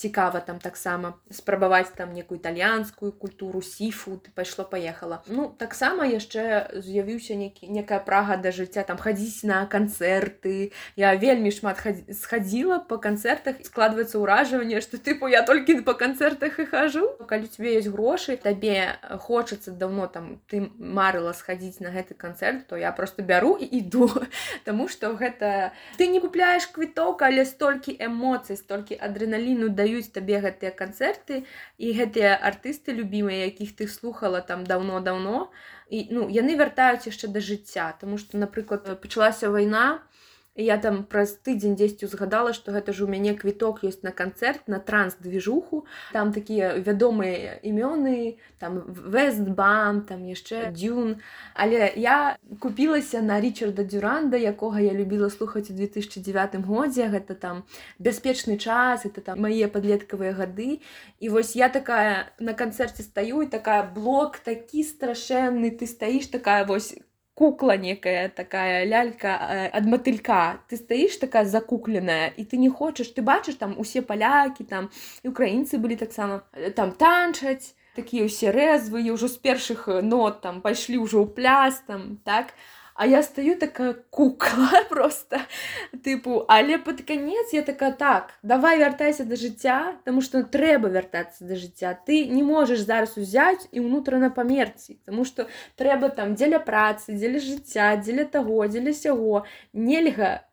[0.00, 5.20] цікава там таксама спрабаваць там некую італьянскую культуру сіфуд пайшло паехала.
[5.28, 10.72] Ну таксама яшчэ з'явіўся некі некая прага да жыцця там хадзіць на канцэрты.
[10.96, 13.60] Я вельмі шмат схадзіла по канцэртах.
[13.60, 18.96] Складваецца ўражванне што тыпу я толькі по канцэртах і хожу калі тебе ёсць грошы табе
[19.20, 24.08] хочацца даўно там ты марыла схадзіць на гэты канцэрт то я просто бяру і іду.
[24.64, 30.38] Таму что гэта ты не купляеш квіток але столькі эмоцый столькі адреналіну даю даюць табе
[30.46, 31.42] гэтыя канцэрты
[31.82, 35.50] і гэтыя артысты любімыя якіх ты слухала там даўно-даўно.
[35.90, 39.98] І ну яны вяртаюць яшчэ да жыцця тому что напрыклад пачалася вайна
[40.56, 44.68] я там праз тыдзень дзесьці узгадала што гэта ж у мяне квіток ёсць на канцэрт
[44.68, 51.18] на транс-движуху там такія вядомыя імёны там вестбам там яшчэ дзюн
[51.54, 57.08] але я купілася на ричарда дюранда якога я любіла слухаць у 2009 годзе.
[57.08, 57.64] Гэта там
[57.98, 60.80] бяспечны час это там мае падлеткавыя гады.
[61.20, 65.70] І вось я такая на канцэрце стаю і такая блок такі страшэнны.
[65.70, 66.94] Ты стаіш такая вось
[67.40, 69.32] кукла некая такая лялька
[69.72, 74.04] ад э, матылька ты стаіш такая закукленая і ты не хочаш ты бачыш там усе
[74.04, 74.92] палякі там
[75.24, 80.60] і украінцы былі таксама э, там танчаць такія ўсе рэзвы ўжо з першых нот там
[80.60, 82.52] пайшлі ўжо ў пляс там так.
[82.52, 85.40] а А я стаю такая кукла просто.
[86.04, 87.50] Тыпу але под конец?
[87.50, 92.42] Я такая так давай вяртайся до жыцця тому что трэба вяртацца до жыцця ты не
[92.42, 98.26] можешь зараз узяць і унутрана памерці тому что трэба там дзеля працы дзеля жыцця дзеля
[98.26, 100.44] таго дзеля сяго нельга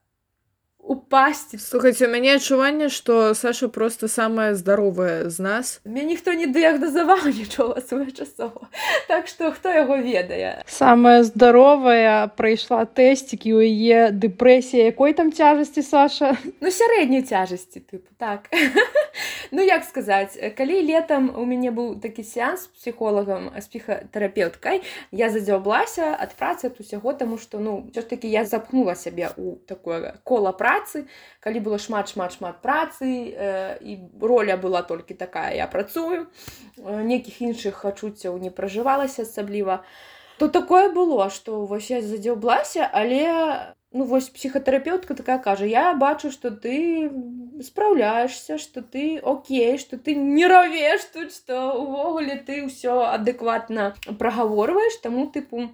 [0.88, 5.82] упасці слухаць у мяне адчуванне что Саша просто самая здаровая з нас.
[5.84, 8.72] Мне ніхто не дыягназаваў нічога своечасова
[9.08, 15.84] так что хто яго ведае самая здаровая прайшла тэсцікі у яе дэпрэсія якой там цяжасці
[15.84, 16.38] Саша?
[16.64, 18.48] Ну сярэдняй цяжасці тыпу так.
[19.52, 26.14] Ну як сказаць калі летом у мяне быў такі сеанс псіхолагам з псіхатэрапеўткай я задзяўблася
[26.16, 30.20] ад працы ад усяго таму што ну все ж таки я запхнула сябе у такое
[30.24, 31.08] кола працы працы
[31.42, 36.28] калі было шмат шмат шмат працы э, і роля была толькі такая я працую
[36.78, 39.84] э, нейкіх іншых ачуццяў не пражывалася асабліва
[40.38, 46.32] то такое было што вось я задзеўблася але ну вось псіхатэрапеўтка такая кажа я бачу
[46.32, 47.10] што ты
[47.64, 55.02] спраўляешься што ты Окей што ты не равеш тут што увогуле ты ўсё адэкватна прагаворваеш
[55.02, 55.70] таму тыпу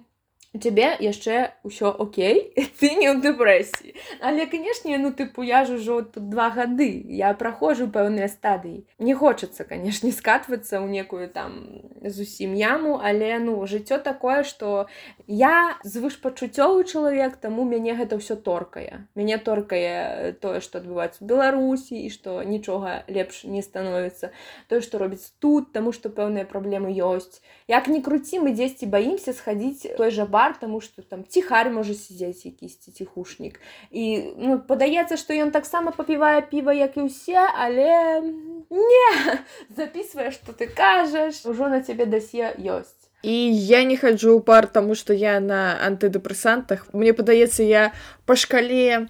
[0.58, 6.02] цябе яшчэ ўсё Окей ты не ў дэпрэсіі але канешне ну тыпу я ж ужо
[6.02, 12.54] тут два гады я праходжу пэўныя стадыі не хочацца канешне скатвацца ў некую там зусім
[12.54, 14.86] яму але ну жыццё такое что
[15.26, 19.08] я звышпачуццёвы чалавек таму мяне гэта ўсё торкае.
[19.14, 24.30] Мяне торкае тое што адбываецца у беларусі і што нічога лепш не становіцца.
[24.68, 27.40] Тое што робіць тут таму што пэўныя праблемы ёсць.
[27.68, 31.94] Як не круці мы дзесьці баімся схадзіць той жа бар тому что там ціхарь можа
[31.94, 33.60] сидзець якісьці ціхушнік.
[33.90, 38.20] І ну, падаецца што ён таксама папівае піва як і ўсе але
[38.68, 39.08] не
[39.76, 41.46] записывае что ты кажаш.
[41.46, 43.34] Ужо на цябе дасе ёсць і
[43.66, 47.84] я не хаджу ў пар таму што я на антыдэпрэсантах мне падаецца я
[48.28, 49.06] па шкале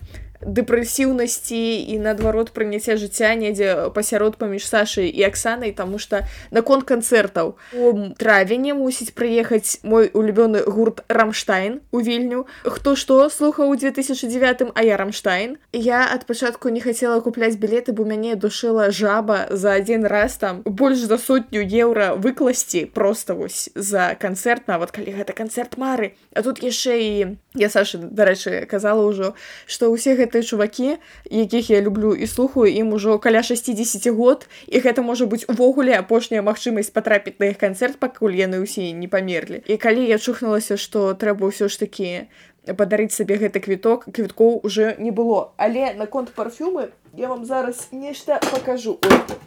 [0.47, 7.57] дэпрэсіўнасці і наадварот прыняцця жыцця недзе пасярод паміж сашай і аксанай таму што наконт канцэртаў
[7.75, 14.73] у травені мусіць прыехаць мой улюбёны гурт рамштайн у вільню хто што слухаў у 2009
[14.75, 19.79] а я рамштайн я ад пачатку не хацела купляць білеты бо мяне душыла жаба за
[19.81, 25.33] адзін раз там больш за сотню еўра выкласці просто вось за канцэрт нават калі гэта
[25.33, 26.15] канцэрт мары.
[26.35, 29.35] А тут яшчэ і я саша дарэчы казала ўжо
[29.67, 30.99] што ўсе гэтыя чувакі
[31.31, 35.95] якіх я люблю і слухаю ім ужо каля 60 год і гэта можа быць увогуле
[35.95, 39.63] апошняя магчымасць патрапіць на іх канцэрт пакуль яны ўсе не памерлі.
[39.67, 42.27] І калі я чухнулася што трэба ўсё ж такі
[42.65, 45.55] падарыць сабе гэты квіток квіткоў уже не было.
[45.57, 48.99] Але наконт парфюмы я вам зараз нешта покажу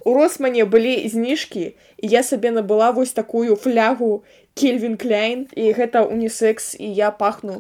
[0.06, 4.24] у росмане былі зніжкі я сабе набыла вось такую флягу
[4.56, 7.60] кельвин кляйн і гэта унісекс і я пахну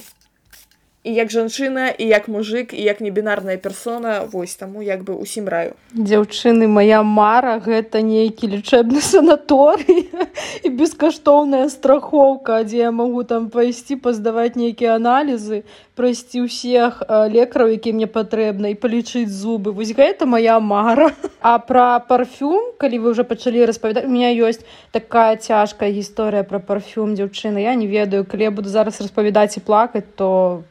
[1.07, 5.47] і як жанчына і як мужик і як небінарная персона вось таму як бы усім
[5.47, 5.71] раю.
[5.95, 10.12] Дзяўчыны моя мара гэта нейкі лічэбны санаторый
[10.65, 15.63] і бескаштоўная страхоўка дзе я магу там пайсці паздаваць нейкія аналізы
[15.95, 19.71] прайсці ўсіх лекараў які мне патрэбна і палічыць зубы.
[19.71, 21.13] Вось гэта моя мара.
[21.47, 26.60] А пра парфюм калі вы уже пачалі распавядаць у меня ёсць такая цяжкая гісторыя пра
[26.60, 30.65] парфюм дзяўчыны я не ведаю калі я буду зараз распавядаць і плакаць то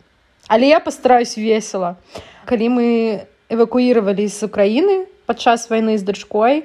[0.48, 1.96] Але я пастараюсь весела.
[2.44, 2.86] Калі мы
[3.48, 6.64] эвакуировали з Украіны падчас вайны з дачкой,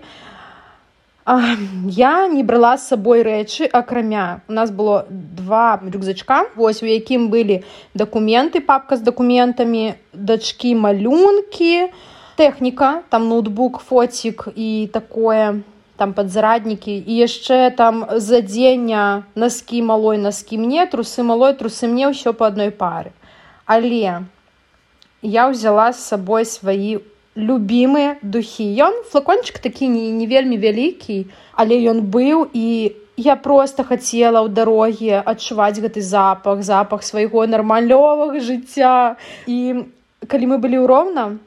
[1.88, 7.30] я не брала з сабой рэчы акрамя у нас было два рюкзачка вось у якім
[7.30, 7.64] былі
[7.94, 11.94] дакументы папка з дакументамі дачкі малюнкі
[12.38, 15.62] тэхніка там ноутбук фоцік і такое
[15.96, 22.34] там падзараднікі і яшчэ там задзення наскі малой наскі мне трусы малой трусы мне ўсё
[22.34, 23.14] по адной пары
[23.66, 24.26] але
[25.22, 27.00] я ўзяла з сабой свае
[27.36, 28.68] любімыя духі.
[28.76, 34.50] Ён флакончык такі не, не вельмі вялікі але ён быў і я просто хацела ў
[34.50, 39.16] дарогі адчуваць гэты запах запах свайго нармалёвага жыцця.
[39.46, 39.86] І
[40.26, 41.38] калі мы былі ўроўна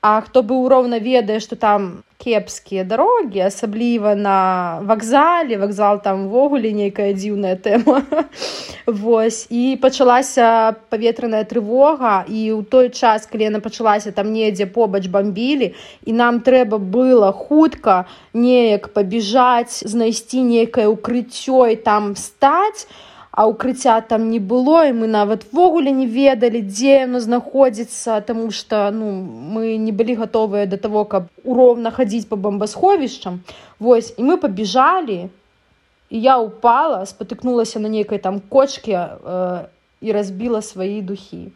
[0.00, 4.38] А хто быў роўна ведае, што там кепскія дарогі, асабліва на
[4.86, 8.02] вакзале, вакзал там увогуле нейкая дзіўная тэма.
[8.86, 15.10] Вось і пачалася паветраная трывога і ў той час, калі яна пачалася там недзе побач
[15.10, 15.74] бамбілі
[16.06, 22.86] і нам трэба было хутка неяк пабіжаць, знайсці нейкае ўкрыццё і там стаць,
[23.38, 28.50] а укрыцця там не было і мы нават ввогуле не ведалі дзе яно знаходзіцца тому
[28.50, 29.14] что ну
[29.54, 33.38] мы не былі готовыя до того каб уроўна хадзіць по бомбасховішчам
[33.78, 35.30] восьось і мы побежалі
[36.10, 39.70] і я упала спатыкнулася на нейкай там кочке э,
[40.00, 41.54] і разбіла свае духі.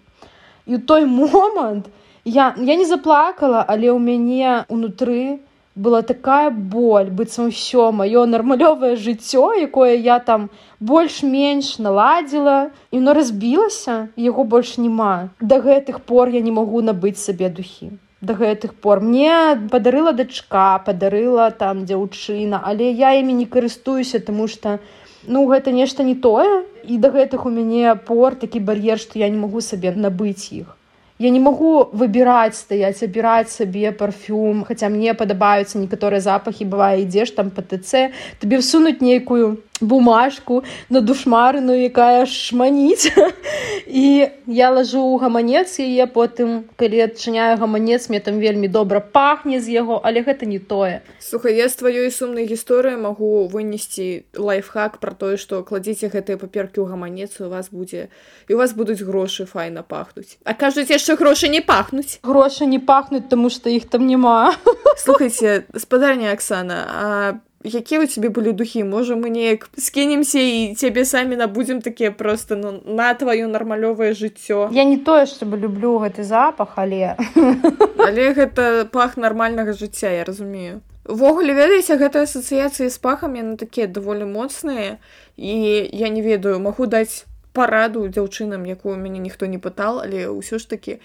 [0.67, 1.91] І ў той момант
[2.25, 5.43] я я не заплакала але ў мяне унутры
[5.75, 13.15] была такая боль быццам усё маё нармалёвае жыццё якое я там больш-менш наладзіла і но
[13.17, 17.93] разбілася яго больш няма да гэтых пор я не магу набыць сабе духі.
[18.23, 19.01] Да гэтых пор.
[19.01, 24.79] Мне падарыла дачка падарыла там дзяўчына але я імі не карыстуюся тому что
[25.27, 29.29] ну гэта нешта не тое і да гэтых у мяне пор такі бар'ер што я
[29.29, 30.77] не магу сабе набыць іх
[31.23, 37.35] я не магу выбіраць стаяць абіраць сабе парфюм хаця мне падабаюцца некаторыя запахі бывае ідзеш
[37.39, 38.09] там па тц
[38.43, 43.13] табе всунуць нейкую бумажку на душмарыну якая шманіць.
[43.87, 49.61] І я лажу ў гаманец яе потым калі адчыняю гаманец мне там вельмі добра пахне
[49.61, 51.03] з яго але гэта не тое.
[51.19, 56.81] Слухай я з тваёй сумнай гісторыі магу вынесці лайфхак про тое што кладзіце гэтыя паперкі
[56.81, 58.09] ў гаманец у вас будзе
[58.49, 60.39] і у вас будуць грошы файна пахнуць.
[60.45, 62.23] А кажуць яшчэ грошы не пахнуць.
[62.23, 64.55] Грошы не пахнуць тому што іх там няма.
[64.97, 67.35] Слухайте спадарня Аксана а
[67.65, 72.57] якія у цябе былі духі можа мы неяк скінемся і цябе самі набудзем такія просто
[72.57, 77.17] ну, на тваё нармалёвае жыццё я не тое чтобы люблю гэты запах але.
[78.07, 80.81] Але гэта пах нармальнага жыцця я разумею.
[81.07, 84.99] Увогуле ведаеце гэта асацыяцыі з пахам яны такія даволі моцныя
[85.37, 85.53] і
[85.91, 90.69] я не ведаю магу даць параду дзяўчынам якую мяне ніхто не пытал але ўсё ж
[90.69, 90.99] такі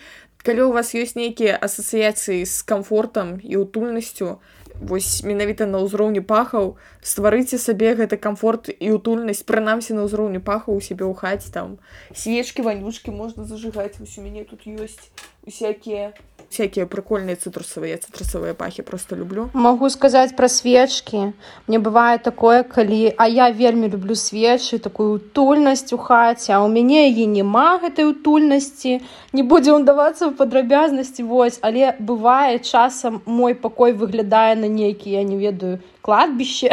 [0.44, 4.38] калі у вас ёсць нейкія асацыяцыі з камфортам і утульнасцю
[4.82, 10.78] вось менавіта на ўзроўні пахаў стварыце сабе гэты камфорт і утульнасць прынамсі на ўзроўні пахаў
[10.78, 11.78] у сябе ў хаце там.
[12.14, 15.10] Свечкі ванюшкі можна зажыгаць вось у мяне тут ёсць
[15.48, 16.14] усякія
[16.50, 19.50] всякие прикольные цитрусовые цитрусовые пахи просто люблю.
[19.54, 21.34] Могу сказать про свечки.
[21.68, 26.68] Мне бывает такое калі а я вельмі люблю свечы такую утульнасць у хаце а у
[26.68, 29.02] мяне і няма гэтай утульнасці
[29.34, 35.24] не будзе удавацца в падрабязнасці вось але бывае часам мой пакой выглядае на нейкі я
[35.24, 36.72] не ведаю кладбіще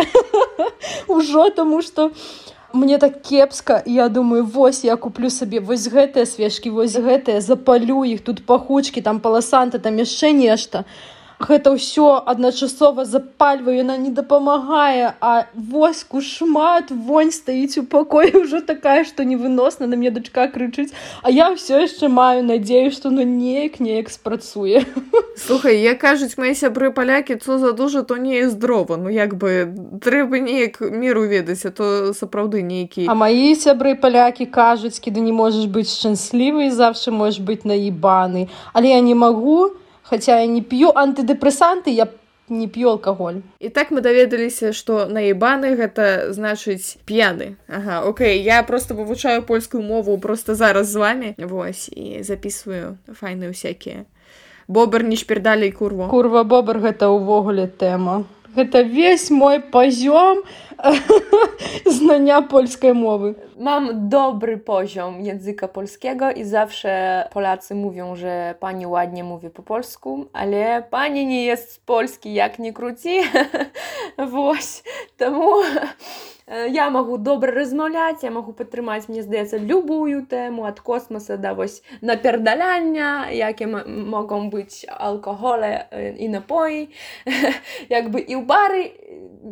[1.09, 2.11] ужо тому что у
[2.75, 8.03] мне так кепска я думаю вось я куплю сабе вось гэтыя свежкі вось гэтыя запалю
[8.05, 10.85] іх тут пахучкі там паласанты там яшчэ нешта
[11.49, 18.61] гэта ўсё адначасова запальваю яна не дапамагае а воску шмат вонь стаіць у пакоі ўжо
[18.61, 20.93] такая што невыносна на мне дачка крычыць.
[21.23, 24.85] А я ўсё яшчэ маю надзею што ну неяк неяк спрацуе.
[25.37, 29.69] Слухай я кажуць мои сябры палякі цо за дужа то не здрова ну як бы
[30.01, 33.07] трэба неяк міру ведаць а то сапраўды нейкі.
[33.09, 38.97] А маі сябры палякі кажуць кіды не можаш быць шчаслівы завжdy можаш быць наебаны але
[38.97, 42.09] я не магу хотя я не п'ю антыдэпрэсанты я
[42.49, 48.63] не п'ю алкаголь і так мы даведаліся што наебаны гэта значыць п'яны ага Окей я
[48.63, 51.35] просто вывучаю польскую мову просто зараз з вами.
[51.39, 54.05] Вось і записываю файны усякія
[54.69, 58.25] бобр не шпердалі курву курва бобр гэта ўвогуле тэма.
[58.55, 60.45] Гэта весь мой пазём
[61.99, 63.35] znania polskiej mowy.
[63.59, 70.27] Mam dobry poziom języka polskiego i zawsze Polacy mówią, że pani ładnie mówi po polsku,
[70.33, 73.21] ale pani nie jest z Polski, jak nie króci.
[74.31, 75.51] Właśnie, temu
[76.47, 81.83] я магу добра размаўляць я магу падтрымаць мне здаецца любую тэму ад космоса да вось
[82.01, 83.81] напердаляння якім
[84.13, 85.89] могам быць алкоголе
[86.19, 86.89] і напоі
[87.89, 88.93] як бы і ў бары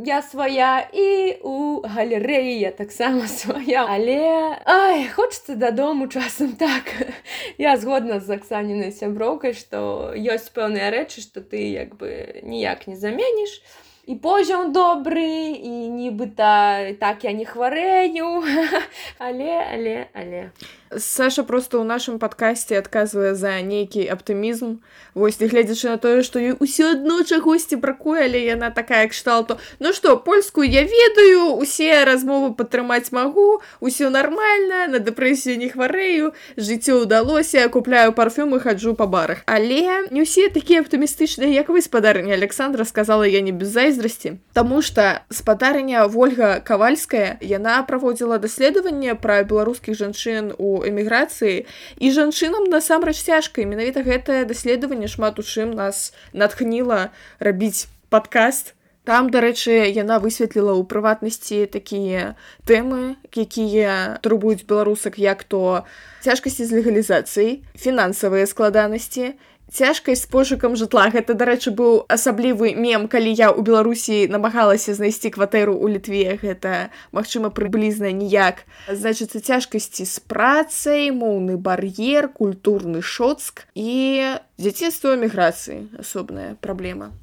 [0.04, 6.92] я свая і у галерэі таксама свая але Ай хочется дадому часам так.
[7.58, 12.96] Я згодна з аксанінай сяброўкай што ёсць пэўныя рэчы што ты як бы ніяк не
[12.96, 13.62] заменіш
[14.12, 18.44] і позіом добры і нібыта так я не хварэю
[19.18, 20.40] але але але
[20.98, 24.82] Саша просто ў нашым падкасці адказвае за нейкі аптымізм
[25.14, 29.92] вось не гледзячы на тое што ўсё адно чагосьці бракуе але яна такая кшталту Ну
[29.92, 37.04] што польскую я ведаю усе размовы падтрымаць магу усё нармальна на дэпрэсію не хварэю жыццё
[37.04, 42.84] ўдалося купляю парфюмы хаджу па барах але не ўсе такія аптымістычныя як вы спадарня Александра
[42.84, 49.96] сказала я не без зайздрасці Таму што спадарня ольга кавальская яна праводзіла даследаванне пра беларускіх
[49.96, 51.64] жанчын у эміграцыі.
[51.98, 53.64] І жанчынам насамрэч цяжка.
[53.64, 57.10] Менавіта гэтае даследаванне шмат у чым нас натхніла
[57.40, 58.74] рабіць падкаст.
[59.02, 62.38] Там дарэчы яна высветліла ў прыватнасці такія
[62.70, 65.82] тэмы якія турбуюць беларусак як то
[66.22, 69.34] цяжкасці з легалізацыяй фінансавыя складанасці
[69.72, 71.08] цяжкасць з пошукам жытла.
[71.08, 76.36] Гэта дарэчы быў асаблівы мем калі я ў беларусі намагалася знайсці кватэру ў літве.
[76.36, 78.68] Гэта магчыма прыблізна ніяк.
[78.86, 85.88] Значыцца цяжкасці з працай моўны бар'ер культурны шоцк і дзяцінства эміграцыі.
[85.96, 87.16] Асобная праблема.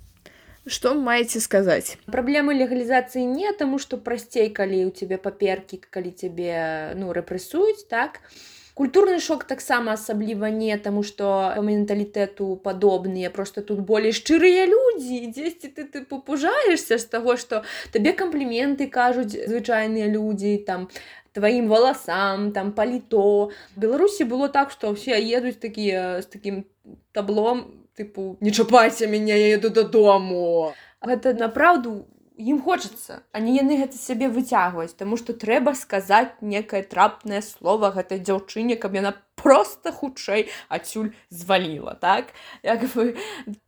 [0.69, 1.97] Што маеце сказаць?
[2.09, 8.21] Праблемы легалізацыі не таму што прасцей калі ў цябе паперкі калі цябе ну рэпрэсуюць так?
[8.25, 11.29] то культурны шок таксама асабліва не таму што
[11.69, 17.63] менталітэту падобныя просто тут болей шчырыя людзі дзесьці ты ты папужаешся з таго што
[17.95, 20.87] табе кампліменты кажуць звычайныя людзі там
[21.35, 26.63] тваім валасам там паліто беларусі было так што ўсе едуць такія з такім
[27.11, 27.67] таблом
[27.99, 30.71] тыпу не чапайце мяне я еду дадому
[31.03, 32.07] гэта направду
[32.39, 37.91] ім хочацца а не яны гэта сябе выцягваюць Таму што трэба сказаць некае трапнае слово
[37.91, 42.31] гэтай дзяўчыне каб яна просто хутчэй адсюль зваліла так?
[42.63, 43.15] Як вы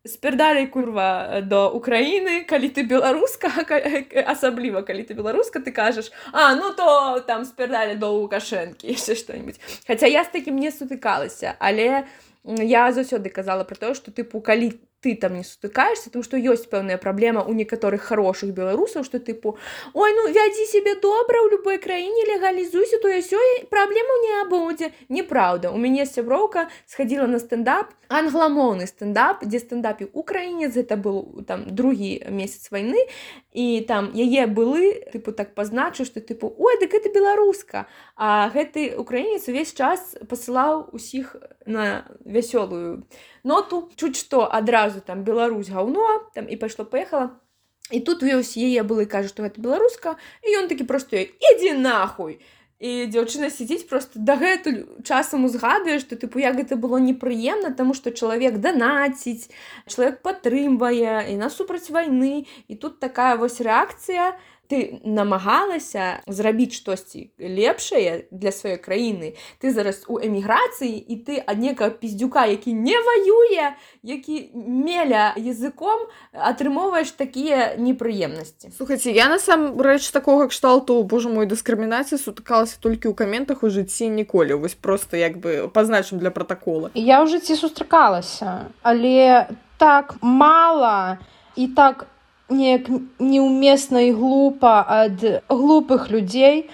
[0.07, 3.51] спердалі курва до Украіны калі ты беларуска
[4.35, 9.59] асабліва калі ты беларуска ты кажаш а ну то там спердалі до лукашэнкі яшчэ что-нибудь
[9.87, 12.07] Хаця я з такім не сутыкалася але
[12.43, 16.37] я заўсёды казала про тое што тыпу калі ты ты там не сутыкаешься тому что
[16.37, 19.57] ёсць пэўная праблема у некаторых хороших беларусаў что тыпу
[19.93, 25.71] ой ну вядзі себе добра ў любой краіне легалізуйся то сёй праблему не будзе неправда.
[25.71, 32.21] У мяне сяброўка сходила на стендап англамоўны стендап дзе стендапе украінец это был там другі
[32.29, 33.07] месяц войны
[33.53, 37.87] і там яе былы тыпу так пазначыў что тыпу ой дык это беларуска
[38.21, 41.33] а гэты украінец увесь час пасылаў усіх
[41.65, 43.01] на вясёлую
[43.41, 43.89] ноту.
[43.97, 47.41] Чуць што адразу там Беларусь гаўно там і пайшло паехала.
[47.89, 52.37] І тут вёс яе былы кажа што гэта беларуска і ён такі просто ідзі нахуй!
[52.81, 58.61] Дзяўчына сядзіць просто дагэтуль часам узгадвае што тыпу як гэта было непрыемна таму што чалавек
[58.61, 59.49] данаціць
[59.89, 62.45] чалавек падтрымвае і насупраць вайны.
[62.69, 64.37] І тут такая вось рэакцыя
[64.71, 71.59] ты намагалася зрабіць штосьці лепшае для сваёй краіны ты зараз у эміграцыі і ты ад
[71.59, 78.71] некага піздюка які не ваюе які меля языком атрымоўваеш такія непрыемнасці.
[78.71, 84.55] Слухайте я насамрэч такога кшталту Боже мой дыскрымінацыі сутыкалася толькі ў каментах у жыцці ніколі.
[84.55, 91.19] Вось просто як бы пазначым для протакола я ў жыцці сустракалася але так мала
[91.55, 92.07] і так
[92.51, 96.69] неяк неуместна і глупа ад глупых людзей.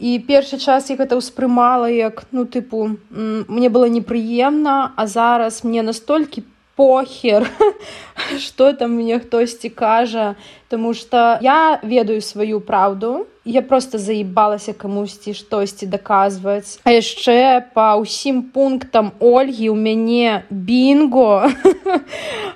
[0.00, 5.84] І першы час я гэта ўспрымала як ну тыпу мне было непрыемна а зараз мне
[5.84, 6.42] настолькі
[6.74, 7.44] похер
[8.40, 10.36] что там мне хтосьці кажа
[10.70, 17.98] Таму что я ведаю сваю праўду я просто заебалася камусьці штосьці даказваць а яшчэ па
[17.98, 21.50] ўсім пунктам ольгі у мяне бінго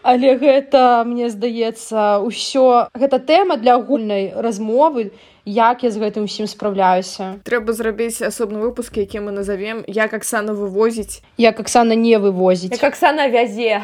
[0.07, 5.11] але гэта мне здаецца ўсё гэта тэма для агульнай размовы
[5.45, 10.55] як я з гэтым усім спраўляюся трэба зрабіць асобны выпуск які мы назовем як аксана
[10.55, 13.83] вывозіць як аксана не вывозіць як аксана вязе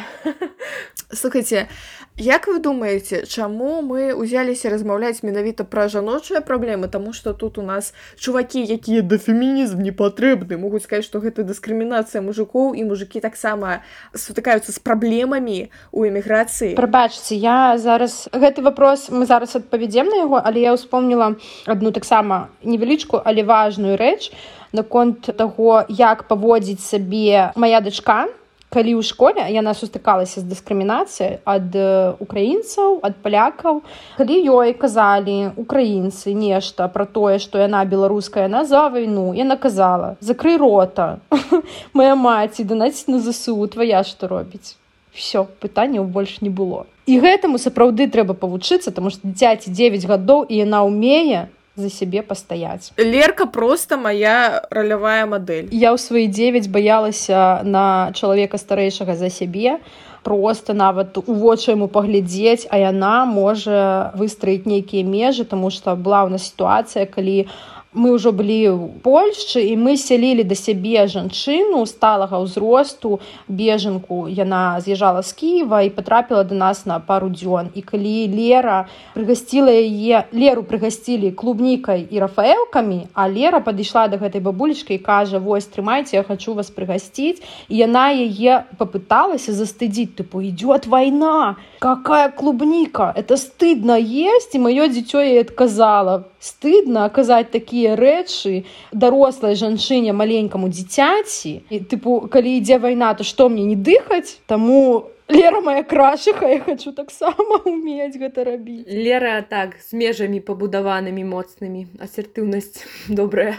[1.13, 1.69] слухайте
[2.17, 7.63] Як вы думаеце, чаму мы ўзяліся размаўляць менавіта пра жаночыя праблемы, Таму што тут у
[7.63, 13.25] нас чувакі, якія да фемінізм не патрэбны, могуць сказаць, што гэта дыскрымінацыя мужикоў і мужикі
[13.25, 13.81] таксама
[14.13, 16.77] сутыкаюцца з праблемамі у эміграцыі.
[16.77, 22.53] Прабачце, я зараз гэты вопрос мы зараз адпавядзем на яго, але я ўспомніла адну таксама
[22.61, 24.29] невялічку, але важную рэч
[24.77, 28.29] наконт таго, як паводзіць сабе моя дачка,
[28.71, 31.75] калі ў школе яна сустракалася з дыскрымінацыяй ад
[32.23, 33.83] украінцаў ад палякаў.
[34.17, 40.15] Калі ёй казалі украінцы нешта пра тое што яна беларуская на за вайну я наказала
[40.21, 41.19] закрый рота
[41.99, 44.79] моя маці данаціць на засу твоя што робіць?
[45.11, 46.87] Все пытанняў больш не было.
[47.11, 51.51] І гэтаму сапраўды трэба павучыцца таму што дзіцяці 9 гадоў і яна ўмее
[51.81, 55.69] за сябе пастаяць лерка просто моя ролявая модель.
[55.73, 59.81] Я ў свае 9 баялася на чалавека старэйшага за сябе
[60.23, 66.29] просто нават у вочы яму паглядзець а яна можа выстраіць нейкія межы тому что была
[66.29, 71.11] ў нас сітуацыя калі у мы ўжо былі ў польшчы і мы сялілі да сябе
[71.11, 73.19] жанчыну сталага ўзросту
[73.51, 74.31] бежанку.
[74.31, 77.75] Яна з'язджала з кіева і потрапіла до нас на пару дзён.
[77.75, 78.87] І калі лера
[79.19, 85.43] прыгасціла яе леру прыгасцілі клубнікай і рафаэлкамі а лера падышла до гэтай бабулечкай і кажа
[85.43, 92.29] вось трымайце я хочу вас прыгасціць і яна яе попыталася застыдзіць тыпу идет война какая
[92.29, 93.13] клубніка!
[93.17, 96.25] Это стыдно есть і маё дзіцё ей адказала.
[96.39, 101.65] Стыдно аказаць такія рэчы дарослай жанчыне маленькаму дзіцяці.
[101.71, 104.41] І тыпу калі ідзе вайна то што мне не дыхаць?
[104.47, 108.85] Таму лера моя крашыха я хочу таксама умець гэта рабіць.
[108.87, 111.87] Лера так з межамі пабудаванымі моцнымі.
[112.03, 113.57] Асертыўнасць добрая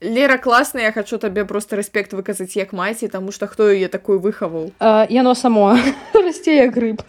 [0.00, 4.20] Лера класная, я хочу табе просто рэспект выказаць як маці, таму што хто яе такую
[4.20, 4.72] выхаваў.
[5.08, 5.76] Яно само.
[6.14, 7.00] Расце як грыб.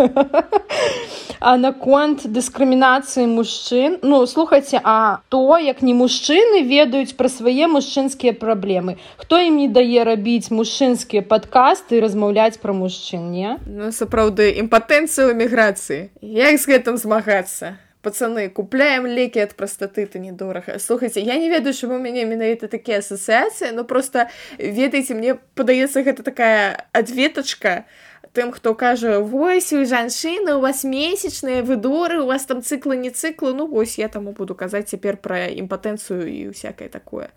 [1.39, 8.33] А наконт дыскрымінацыі мужчын ну слухайце а то як не мужчыны ведаюць пра свае мужчынскія
[8.33, 13.29] праблемы хто ім не дае рабіць мужчынскія падкасты і размаўляць пра мужчын
[13.69, 20.79] ну сапраўды імпатэнцыю эміграцыі як з гэтым змагацца пацаны купляем лекі ад прастаты то недорага
[20.79, 26.03] слухайце я не ведаю чаму у мяне менавіта такія асацыяцыі но просто ведаеце мне падаецца
[26.03, 27.85] гэта такая адветачка
[28.33, 33.09] тым хто кажа вось у жанчыны у вас месячныя выдоры у вас там цыклы не
[33.09, 37.29] цыклы ну вось я таму буду казаць цяпер пра імпатэнцыю і всякое такое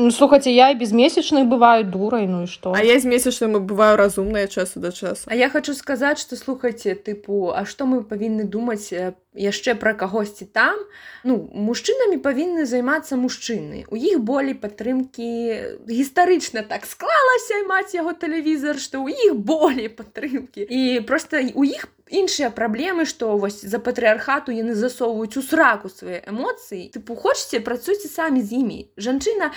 [0.00, 2.72] Ну, слухайте, я и без месячных бываю дурой, ну и что?
[2.72, 5.28] А я з месячным і бываю разумная часу да часу.
[5.28, 9.94] А я хочу сказаць, што слухайце тыпу, а што мы павінны думаць э, яшчэ пра
[9.94, 10.74] кагосьці там
[11.22, 18.82] ну мужчынамі павінны займацца мужчыны у іх болей падтрымкі гістарычна так склалася маць яго тэлевізор
[18.82, 24.52] што ў іх болей падтрымкі і просто у іх іншыя праблемы што вось за патрыархату
[24.52, 26.90] яны засоўваюць у сраку свае эмоцыі.
[26.94, 28.80] Тыпу хочце працуйце самі з імі.
[28.98, 29.50] Жанчына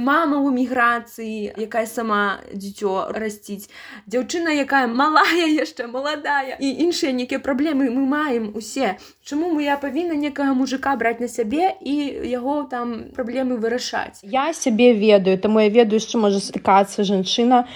[0.00, 3.68] мама ў міграцыі якая сама дзіцё расціць.
[4.08, 6.56] Дзяўчына якая малая яшчэ маладая.
[6.56, 8.96] І іншыя нейкія праблемы мы маем усе.
[9.22, 11.94] Чаму мы я павінна некага мужика браць на сябе і
[12.24, 14.24] яго там праблемы вырашаць?
[14.24, 17.68] Я сябе ведаю таму я ведаю що можа стыкацца жанчына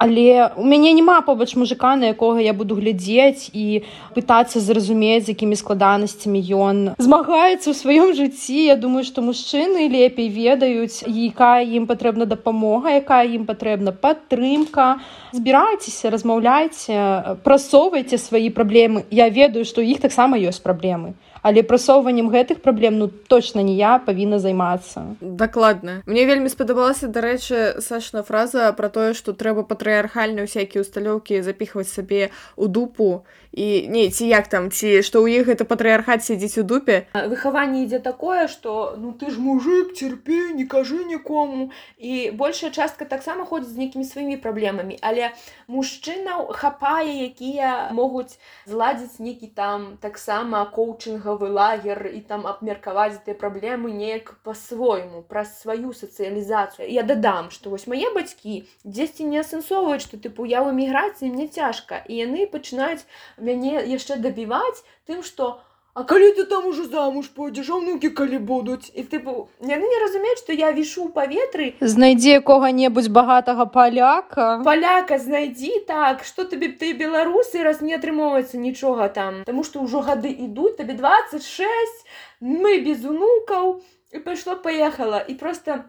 [0.00, 3.84] але у мяне няма побач мужика на якога я буду глядзець і
[4.16, 8.56] пытацца зразумець з якімі складанасцямі ён змагаецца ў сваём жыцці.
[8.72, 15.04] Я думаю што мужчыны лепей ведаюць якая ім патрэбна дапамога якая ім патрэбна падтрымка.
[15.36, 19.04] Збірайцеся размаўляйце прасоўвайце свае праблемы.
[19.12, 23.98] Я ведаю што іх таксама ёсць праблемы але прасоўваннем гэтых праблем ну точно не я
[23.98, 25.16] павінна займацца.
[25.20, 26.02] Дакладна.
[26.06, 32.30] Мне вельмі спадабалася дарэчы сашна фраза про тое что трэба патрыархальныя всякие усталёўкі запихваць сабе
[32.56, 36.64] у дупу і не ці як там ці што ў іх гэта патрыархат сядзіць у
[36.64, 37.06] дупе.
[37.14, 41.70] Выхаванне ідзе такое что ну ты ж мужик цярпей не кажы нікому.
[41.98, 44.98] І большая частка таксама ходзіць з нейкімі сваімі праблемамі.
[45.00, 45.32] Але
[45.68, 53.38] мужчынаў хапае якія могуць зладзіць нейкі там таксама коучынга трэнінговы лагер і там абмеркаваць гэтыя
[53.38, 60.02] праблемы неяк па-свойму праз сваю сацыялізацыю я дадам што вось мае бацькі дзесьці не асэнсоўваюць
[60.02, 63.06] што тыпу я ў эміграцыі мне цяжка і яны пачынаюць
[63.38, 68.10] мяне яшчэ дабіваць тым што у А калі ты там ужо замуж пойдзеш а ўнукі
[68.14, 73.66] калі будуць і тыпу яны не разумеюць што я вішу ў паветры знайдзе кога-небудзь багатага
[73.66, 76.22] паляка паляка знайдзі так.
[76.24, 79.42] Што табе ты беларусы раз не атрымоўваецца нічога там?
[79.50, 82.06] Таму што ўжо гады ідуць табе 26
[82.40, 83.80] мы без унукаў
[84.14, 85.84] і пайшло паехала і просто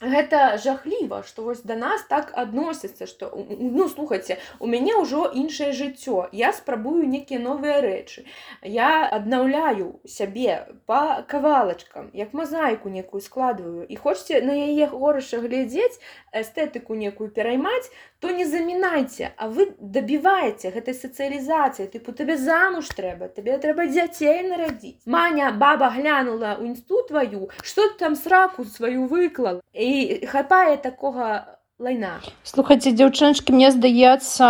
[0.00, 5.72] гэта жахліва што вось да нас так адносіцца што ну слухайце у мяне ўжо іншае
[5.72, 8.26] жыццё я спрабую нейкія новыя рэчы
[8.62, 13.86] я аднаўляю сябе по кавалачкам як мазаіку некую складываю.
[13.88, 16.00] І хочце на яе горача глядзець
[16.32, 17.90] эстэтыку некую пераймаць
[18.24, 24.40] то не замінайце а вы дабіваеце гэтай сацыялізацыі тыпу табе замуж трэба табе трэба дзяцей
[24.48, 31.54] нарадзіць маня баба глянула ў інсту тваю что там сраку сваю выклала і хапае такога
[31.78, 32.22] лайна.
[32.46, 34.46] Слухайце дзяўчынчкі мне здаецца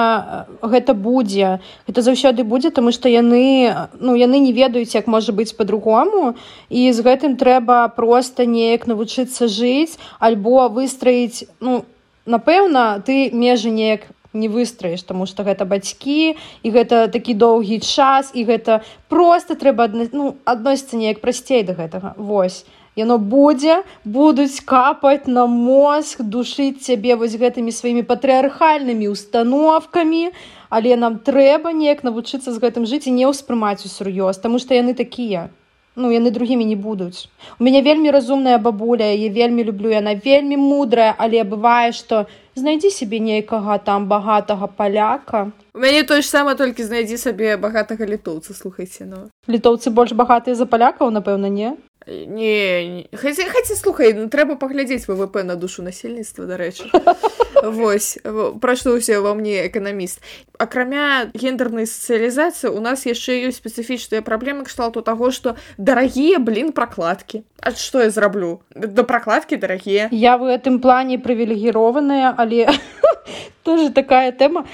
[0.61, 1.59] гэта будзе.
[1.89, 6.37] Гэта заўсёды будзе тому што яны ну яны не ведаюць як можа быць по-другому
[6.69, 11.89] і з гэтым трэба просто неяк навучыцца жыць альбо выстраіць ну
[12.29, 14.05] напэўна ты межы неяк
[14.37, 19.89] не выстраіш тому что гэта бацькі і гэта такі доўгі час і гэта просто трэба
[19.89, 22.13] адна ну адносіцца неяк прасцей до гэтага.
[22.21, 30.31] Восьось яно будзе будуць капаць на мозг душыць цябе вось гэтымі сваімі патрыархальнымі установкамі
[30.71, 34.95] але нам трэба неяк навучыцца з гэтым жыць і не ўспрымаць усур'ёз таму што яны
[34.95, 35.51] такія
[35.97, 37.27] ну яны другімі не будуць
[37.59, 42.91] у мяне вельмі разумная бабуля я вельмі люблю яна вельмі мудрая але бывае што знайдзі
[42.91, 48.55] сябе нейкага там багатага паляка у мяне тое ж сама толькі знайдзі сабе багатага літоўца
[48.55, 49.31] слухайце ну.
[49.49, 51.75] Літоўцы больш багатыя за палякаў напэўна не
[52.07, 56.91] не хаця, хаця слухай ну, трэба паглядзець ввп на душу насельніцтва дарэчы
[57.65, 58.19] Вось
[58.61, 60.21] прачнуўся ва мне эканаміст
[60.59, 67.45] акрамя гендернай сацыялізацыі у нас яшчэ ёсць спецыфічныя праблемы кшталту таго што дарагія блин пракладкі
[67.65, 72.69] А што я зраблю да пракладкі дарагія я в гэтым плане прывілегіраваная але
[73.65, 74.65] тоже такая тэма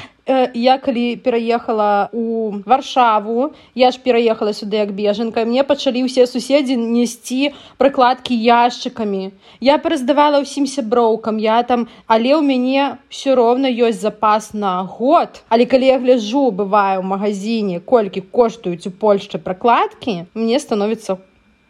[0.55, 6.76] я калі пераехала у варшаву я ж пераехала сюды як бежанка мне пачалі ўсе суседзі
[6.76, 9.30] несці прыкладкі яшчыкамі
[9.61, 15.43] я пераздавала ўсім сяброўкам я там але ў мяне все роўна ёсць запас на год.
[15.49, 21.18] Але калі я гляжу бываю ў магазине колькі коштуюць у польшчы пракладкі мне становіцца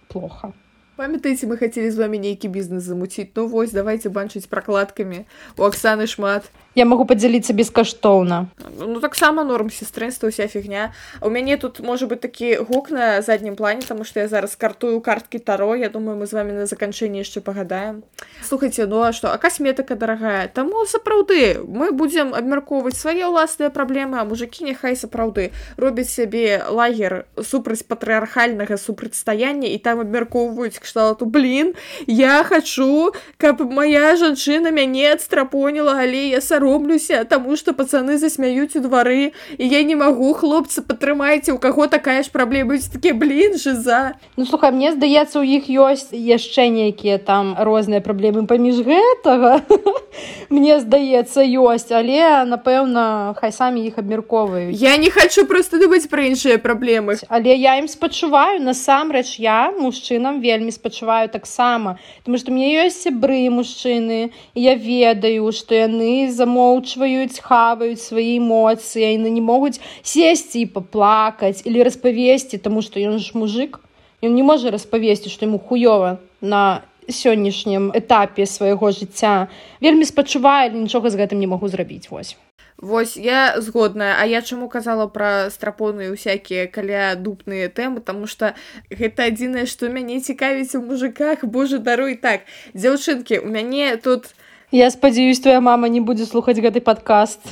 [0.09, 0.53] плохо.
[1.01, 3.33] Памятаеце мы хацелі з вами нейкі бізнес замуціць.
[3.33, 5.25] Ну вось давайте банчыць пракладкамі
[5.57, 8.47] у Аксаны шмат Я магу падзяліцца бескаштоўна
[8.87, 10.93] ну таксама норм сестрынства уся фігня.
[11.21, 15.01] У мяне тут можа быть такі гук на заднім плане тому что я зараз картую
[15.01, 15.77] карткі таро.
[15.77, 18.03] Я думаю мы з вами на заканчэнні яшчэ пагадаем
[18.43, 21.59] слухайте ну а что а касметыка дарагая таму сапраўды.
[21.67, 28.77] Мы будзем абмяркоўваць свае ўласныя праблемы а мужикі няхай сапраўды робяць сябе лагер супраць патрыархальнага
[28.77, 31.75] супрацьстаяння і там абмяркоўваюць кшталту блин
[32.07, 38.77] я хочу каб моя жанчына мяне адстрапоніла але я сам саромлюся таму што пацаны засмяюць
[38.77, 43.57] у двары і я не магу хлопцы падтрымайце у каго такая ж праблема такі блин
[43.57, 48.85] же за Ну слухай мне здаецца у іх ёсць яшчэ нейкія там розныя праблемы паміж
[48.85, 49.65] гэтага
[50.51, 56.29] мне здаецца ёсць але напэўна хай самі іх абмяркоўваюць я не хочу просто думаць пра
[56.29, 62.69] іншыя праблемы але я ім спачуваю насамрэч я мужчынам вельмі спачуваю таксама тому что мне
[62.85, 69.79] ёсць сябры мужчыны я ведаю што яны за замоўчваюць хаваюць свае эмоцыі яны не могуць
[70.03, 73.79] сесці і паплакаць или распавесці таму што ён ж мужик
[74.23, 79.51] ён не можа распавесці што ему хуёва на сённяшнім этапе свайго жыцця.
[79.83, 82.37] Вельмі спачувае нічога з гэтым не магу зрабіць вось.
[82.79, 84.15] Вось я згодная.
[84.21, 88.01] А я чаму казала пра страпоны усякія каля дупныя тэмы?
[88.01, 88.55] Тому что
[88.89, 92.47] гэта адзінае што мяне цікавіць у мужиках Боже даруй так.
[92.75, 94.31] Дзяўчынкі у мяне тут
[94.71, 97.43] Я спадзяюсь, твоя мама не будзе слухаць гэты падкаст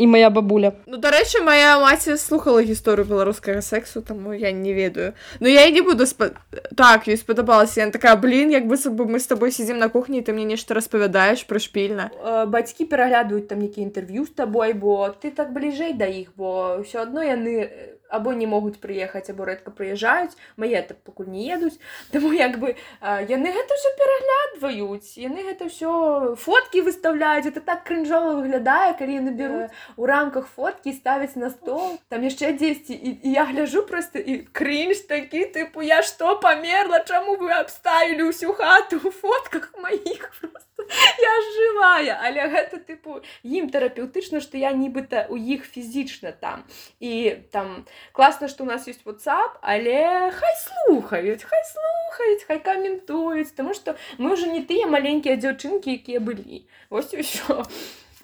[0.00, 0.72] і моя бабуля.
[0.90, 5.12] Ну дарэчы, моя маці слухала гісторыю беларускага сексу, таму я не ведаю.
[5.38, 6.32] Ну я і не буду спа...
[6.74, 10.22] так ёй спадабалася я такая блин, як быццам бы мы з табой сидзім на кухні,
[10.26, 12.10] ты мне нешта распавядаеш прышпільна.
[12.18, 16.80] Э, бацькі пераглядаюць там нейкі інтэрв'ю з табой, бо ты так бліжэй да іх, бо
[16.82, 17.70] ўсё адно яны
[18.10, 20.36] або не могуць прыехаць або рэдка прыязджаюць.
[20.56, 21.78] Мае так пакуль не едуць.
[22.12, 25.16] Таму як бы яны гэта ўсё пераглядваюць.
[25.16, 27.46] Яны гэта ўсё фоткі выставляюць.
[27.46, 31.98] Это так крынжова выглядае калі яны беруць у рамках фоткі ставяць на стол.
[32.08, 32.94] Там яшчэ дзесьці.
[32.94, 37.04] І, і я гляжу просто і крынж такі тыпу я што памерла?
[37.06, 40.30] Чаму вы абставілі ўсю хату у фотках маіх?
[40.40, 40.70] Просто
[41.18, 42.18] я жывая.
[42.22, 46.64] Але гэта тыпу ім тэрапеўтычна што я нібыта у іх фізічна там.
[47.00, 53.52] І там класна што у нас есть whatsapp але хай слухаюць хай слухаюць хай каментуюць
[53.56, 56.64] тому что мы ўжо не тыя маленькія дзяўчынкі якія былі.
[56.90, 57.66] Вось ўсё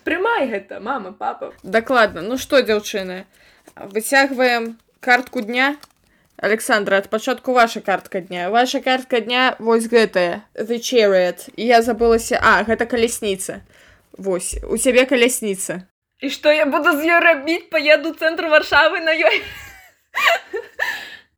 [0.06, 1.52] прымай гэта мама папа.
[1.62, 2.22] Дакладна.
[2.22, 3.26] Ну што дзяўчыны
[3.74, 5.76] выцягваем картку дня.
[6.36, 8.50] Александра ад пачатку ваша картка дня.
[8.50, 11.48] Ваша картка дня вось гэтая the chariot.
[11.56, 13.60] Я забылася а гэта калясніца.
[14.16, 15.88] Вось у цябе калясніца.
[16.20, 17.68] І што я буду з ёй рабіць?
[17.68, 19.42] Поеду цэнтр варшавы на ёй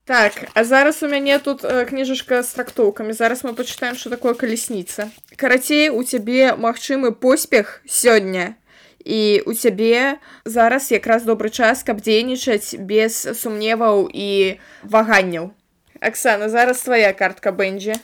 [0.04, 3.12] так а зараз у мяне тут э, кніжачка з трактоўкамі.
[3.12, 8.58] Зараз мы пачытаем что такое калясніца карацей у цябе магчымы поспех сёння.
[9.04, 15.54] І у цябе зараз якраз добры час каб дзейнічаць без сумневаў і ваганняў.
[16.00, 17.94] Аксана зараз твоя картка бэнджі.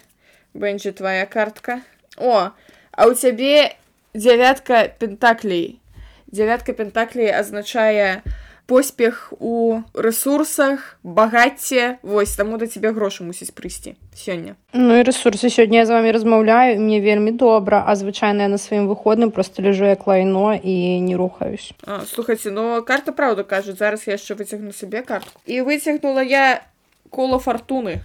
[0.54, 1.82] Бэнджі твоя картка.
[2.16, 2.54] О
[2.96, 3.74] а у цябе
[4.14, 5.82] дзявятка пентаклей.
[6.30, 8.22] Дзявятка пентаклей азначае
[8.66, 11.98] поспех у ресурсах багацце.
[12.02, 14.56] Вось таму да тебе грошы мусіць прыйсці сёння.
[14.72, 18.88] Ну і ресурсы сёння я з вами размаўляю мне вельмі добра а звычайна на сваім
[18.88, 21.74] выходным просто лежу як лайно і не рухаюсь.
[22.06, 25.40] Слухайте но карта праўда кажуць зараз я яшчэ выцягну сабе картку.
[25.46, 26.62] І выцягнула я
[27.10, 28.00] кола фартуны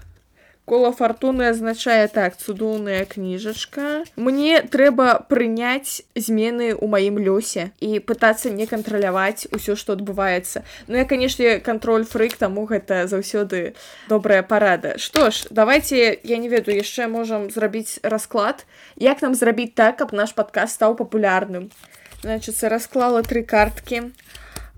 [0.69, 8.53] кола фартуны азначае так цудоўная кніжачка мне трэба прыняць змены ў маім лёсе і пытацца
[8.53, 13.73] не кантраляваць усё што адбываецца Ну я канешне кантроль фрык таму гэта заўсёды
[14.09, 14.97] добрая парада.
[14.97, 18.65] Што ж давайте я не ведаю яшчэ можам зрабіць расклад.
[18.95, 21.69] Як нам зрабіць так каб наш падказ стаў папулярным
[22.21, 24.11] значится расклала тры карткі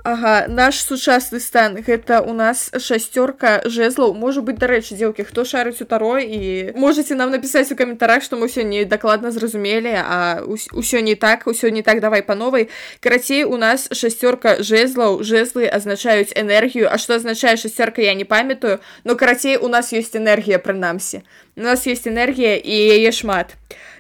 [0.04, 1.78] Ага, наш сучасны стан.
[1.78, 4.14] Гэта у нас шасцёрка жезлаў.
[4.18, 8.36] Можа быть дарэчы дзелкі хто шарыць у тарой і можете нам напісаць у каментарах што
[8.36, 12.70] мы сёння дакладна зразумелі а ўсё не так усё не так давай па новай.
[12.99, 15.22] Карацей у нас шасцёрка жезлаў.
[15.22, 16.89] Жезлы азначаюць энергію.
[16.89, 18.80] А што азначае шасцёрка я не памятаю.
[19.04, 21.22] Но карацей у нас ёсць энергія прынамсі.
[21.56, 23.54] У нас есть энергія і яе шмат.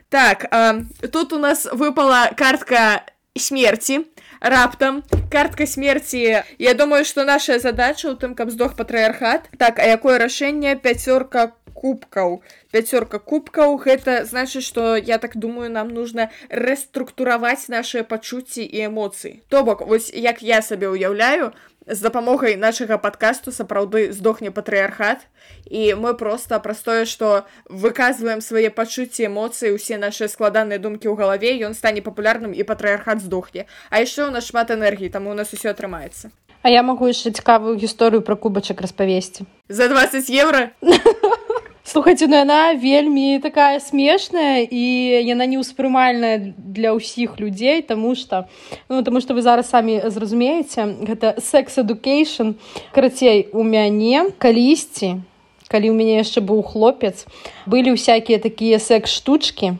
[0.09, 0.81] Так а,
[1.11, 3.05] тут у нас выпала картка
[3.37, 4.10] смерти
[4.41, 5.03] раптам.
[5.31, 6.43] Картка смерти.
[6.57, 9.49] Я думаю что наша задача у тым каб здох патрыархат.
[9.57, 10.75] Так а якое рашэнне?
[10.75, 12.43] Пяцёрка кубкаў.
[12.71, 19.41] Пяцёрка кубкаў гэта значыць что я так думаю нам нужно рэструктураваць наши пачуцці і эмоцыі.
[19.47, 21.53] То бок вось як я сабе ўяўляю
[21.91, 25.27] з дапамогай нашага падкасту сапраўды здохне патрыархат
[25.67, 31.15] і мы просто праз тое што выказваем свае пачуцці эмоцыі усе наши складаныя думкі ў
[31.19, 35.35] галаве ён стане папулярным і патрыархат здохне а яшчэ у нас шмат энергіі там у
[35.35, 36.31] нас усё атрымаецца
[36.61, 39.49] А я магу яшчэ цікавую гісторыю пра кубачак распавесці.
[39.65, 40.69] За 20 еўра?
[41.91, 44.83] Слухайце, ну яна вельмі такая смешная і
[45.27, 48.47] яна не ўспрымальная для ўсіх людзей, таму што
[48.87, 52.55] ну, таму што вы зараз самі зразумееце, гэта секс-эдукейшн.
[52.95, 55.19] Карацей, у мяне калісьці,
[55.67, 57.27] калі ў мяне яшчэ быў хлопец,
[57.67, 59.75] былі ўсякія такія секс-штучкі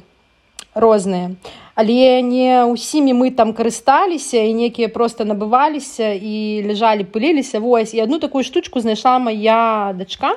[0.75, 1.39] розныя
[1.75, 8.03] але не ўсімі мы там карысталіся і некія просто набываліся і ляжалі пыліліся вось і
[8.03, 10.35] одну такую штучку знайшла моя дачка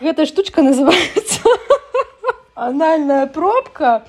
[0.00, 1.40] гэта штучка называется
[2.54, 4.02] анальная пробка.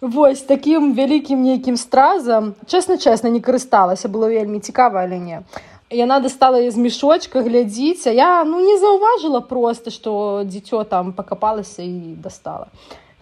[0.00, 5.42] Вось таким вялікім нейкім стразам чесна чесна не карысталася было вельмі цікава але не.
[5.90, 11.82] Яна достала из мешочка глядзіць а я ну не заўважыла просто что дзіцё там покопалася
[11.82, 12.66] і достала.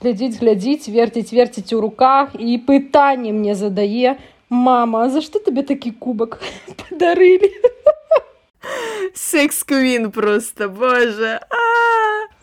[0.02, 2.34] Глядзіць глядзіць верціць верціць у руках.
[2.34, 4.18] І пытанне мне задае.
[4.50, 6.40] Мама за что табе такі кубак
[6.82, 7.50] падарылі
[9.14, 11.40] секс квін просто боже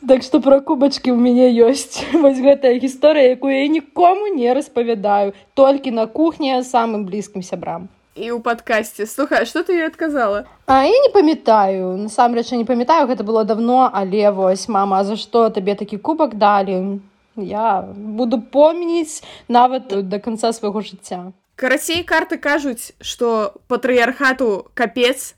[0.07, 5.34] так что пра кубачкі ў мяне ёсць вось гэтая гісторыя якую я нікому не распавядаю
[5.53, 7.88] толькі на кухне самым блізкім сябрам.
[8.15, 13.07] І ў падкасці слухай что ты ёй адказала а я не памятаю насамрэч не памятаю
[13.07, 16.99] гэта было давно але вось мама за што табе такі кубак далі
[17.38, 25.36] я буду помніць нават да конца свайго жыцця карацей карты кажуць что патрыархату капец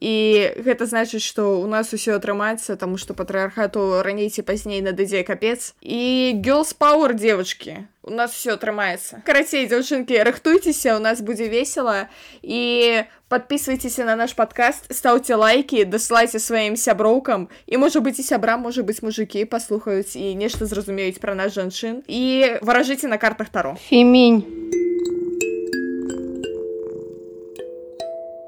[0.00, 0.14] і
[0.60, 5.74] гэта значыць что у нас усё атрымаецца таму что патрыархату раней ці пазней надыдзе капец.
[5.80, 7.86] І girls power девочки.
[8.02, 12.06] У нас все атрымаецца карацей дзяўчынкі рыхтуйцеся у нас будзе весело.
[12.42, 18.56] І подписывайтеся на наш подкаст стаўце лайки дасылайце сваім сяброўкам і можа быть і сябра
[18.56, 23.74] можа быть мужикі паслухаюць і нешта зразумеюць пра нас жанчын і варажыце на картах таро.
[23.88, 25.15] Фемінь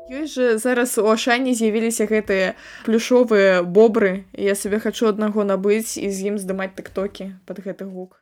[0.09, 2.55] ёсць же зараз у ашане з'явіліся гэтыя
[2.85, 8.17] плюшовыя бобры я сабе хачу аднаго набыць і з ім здымаць тыктокі под гэты гук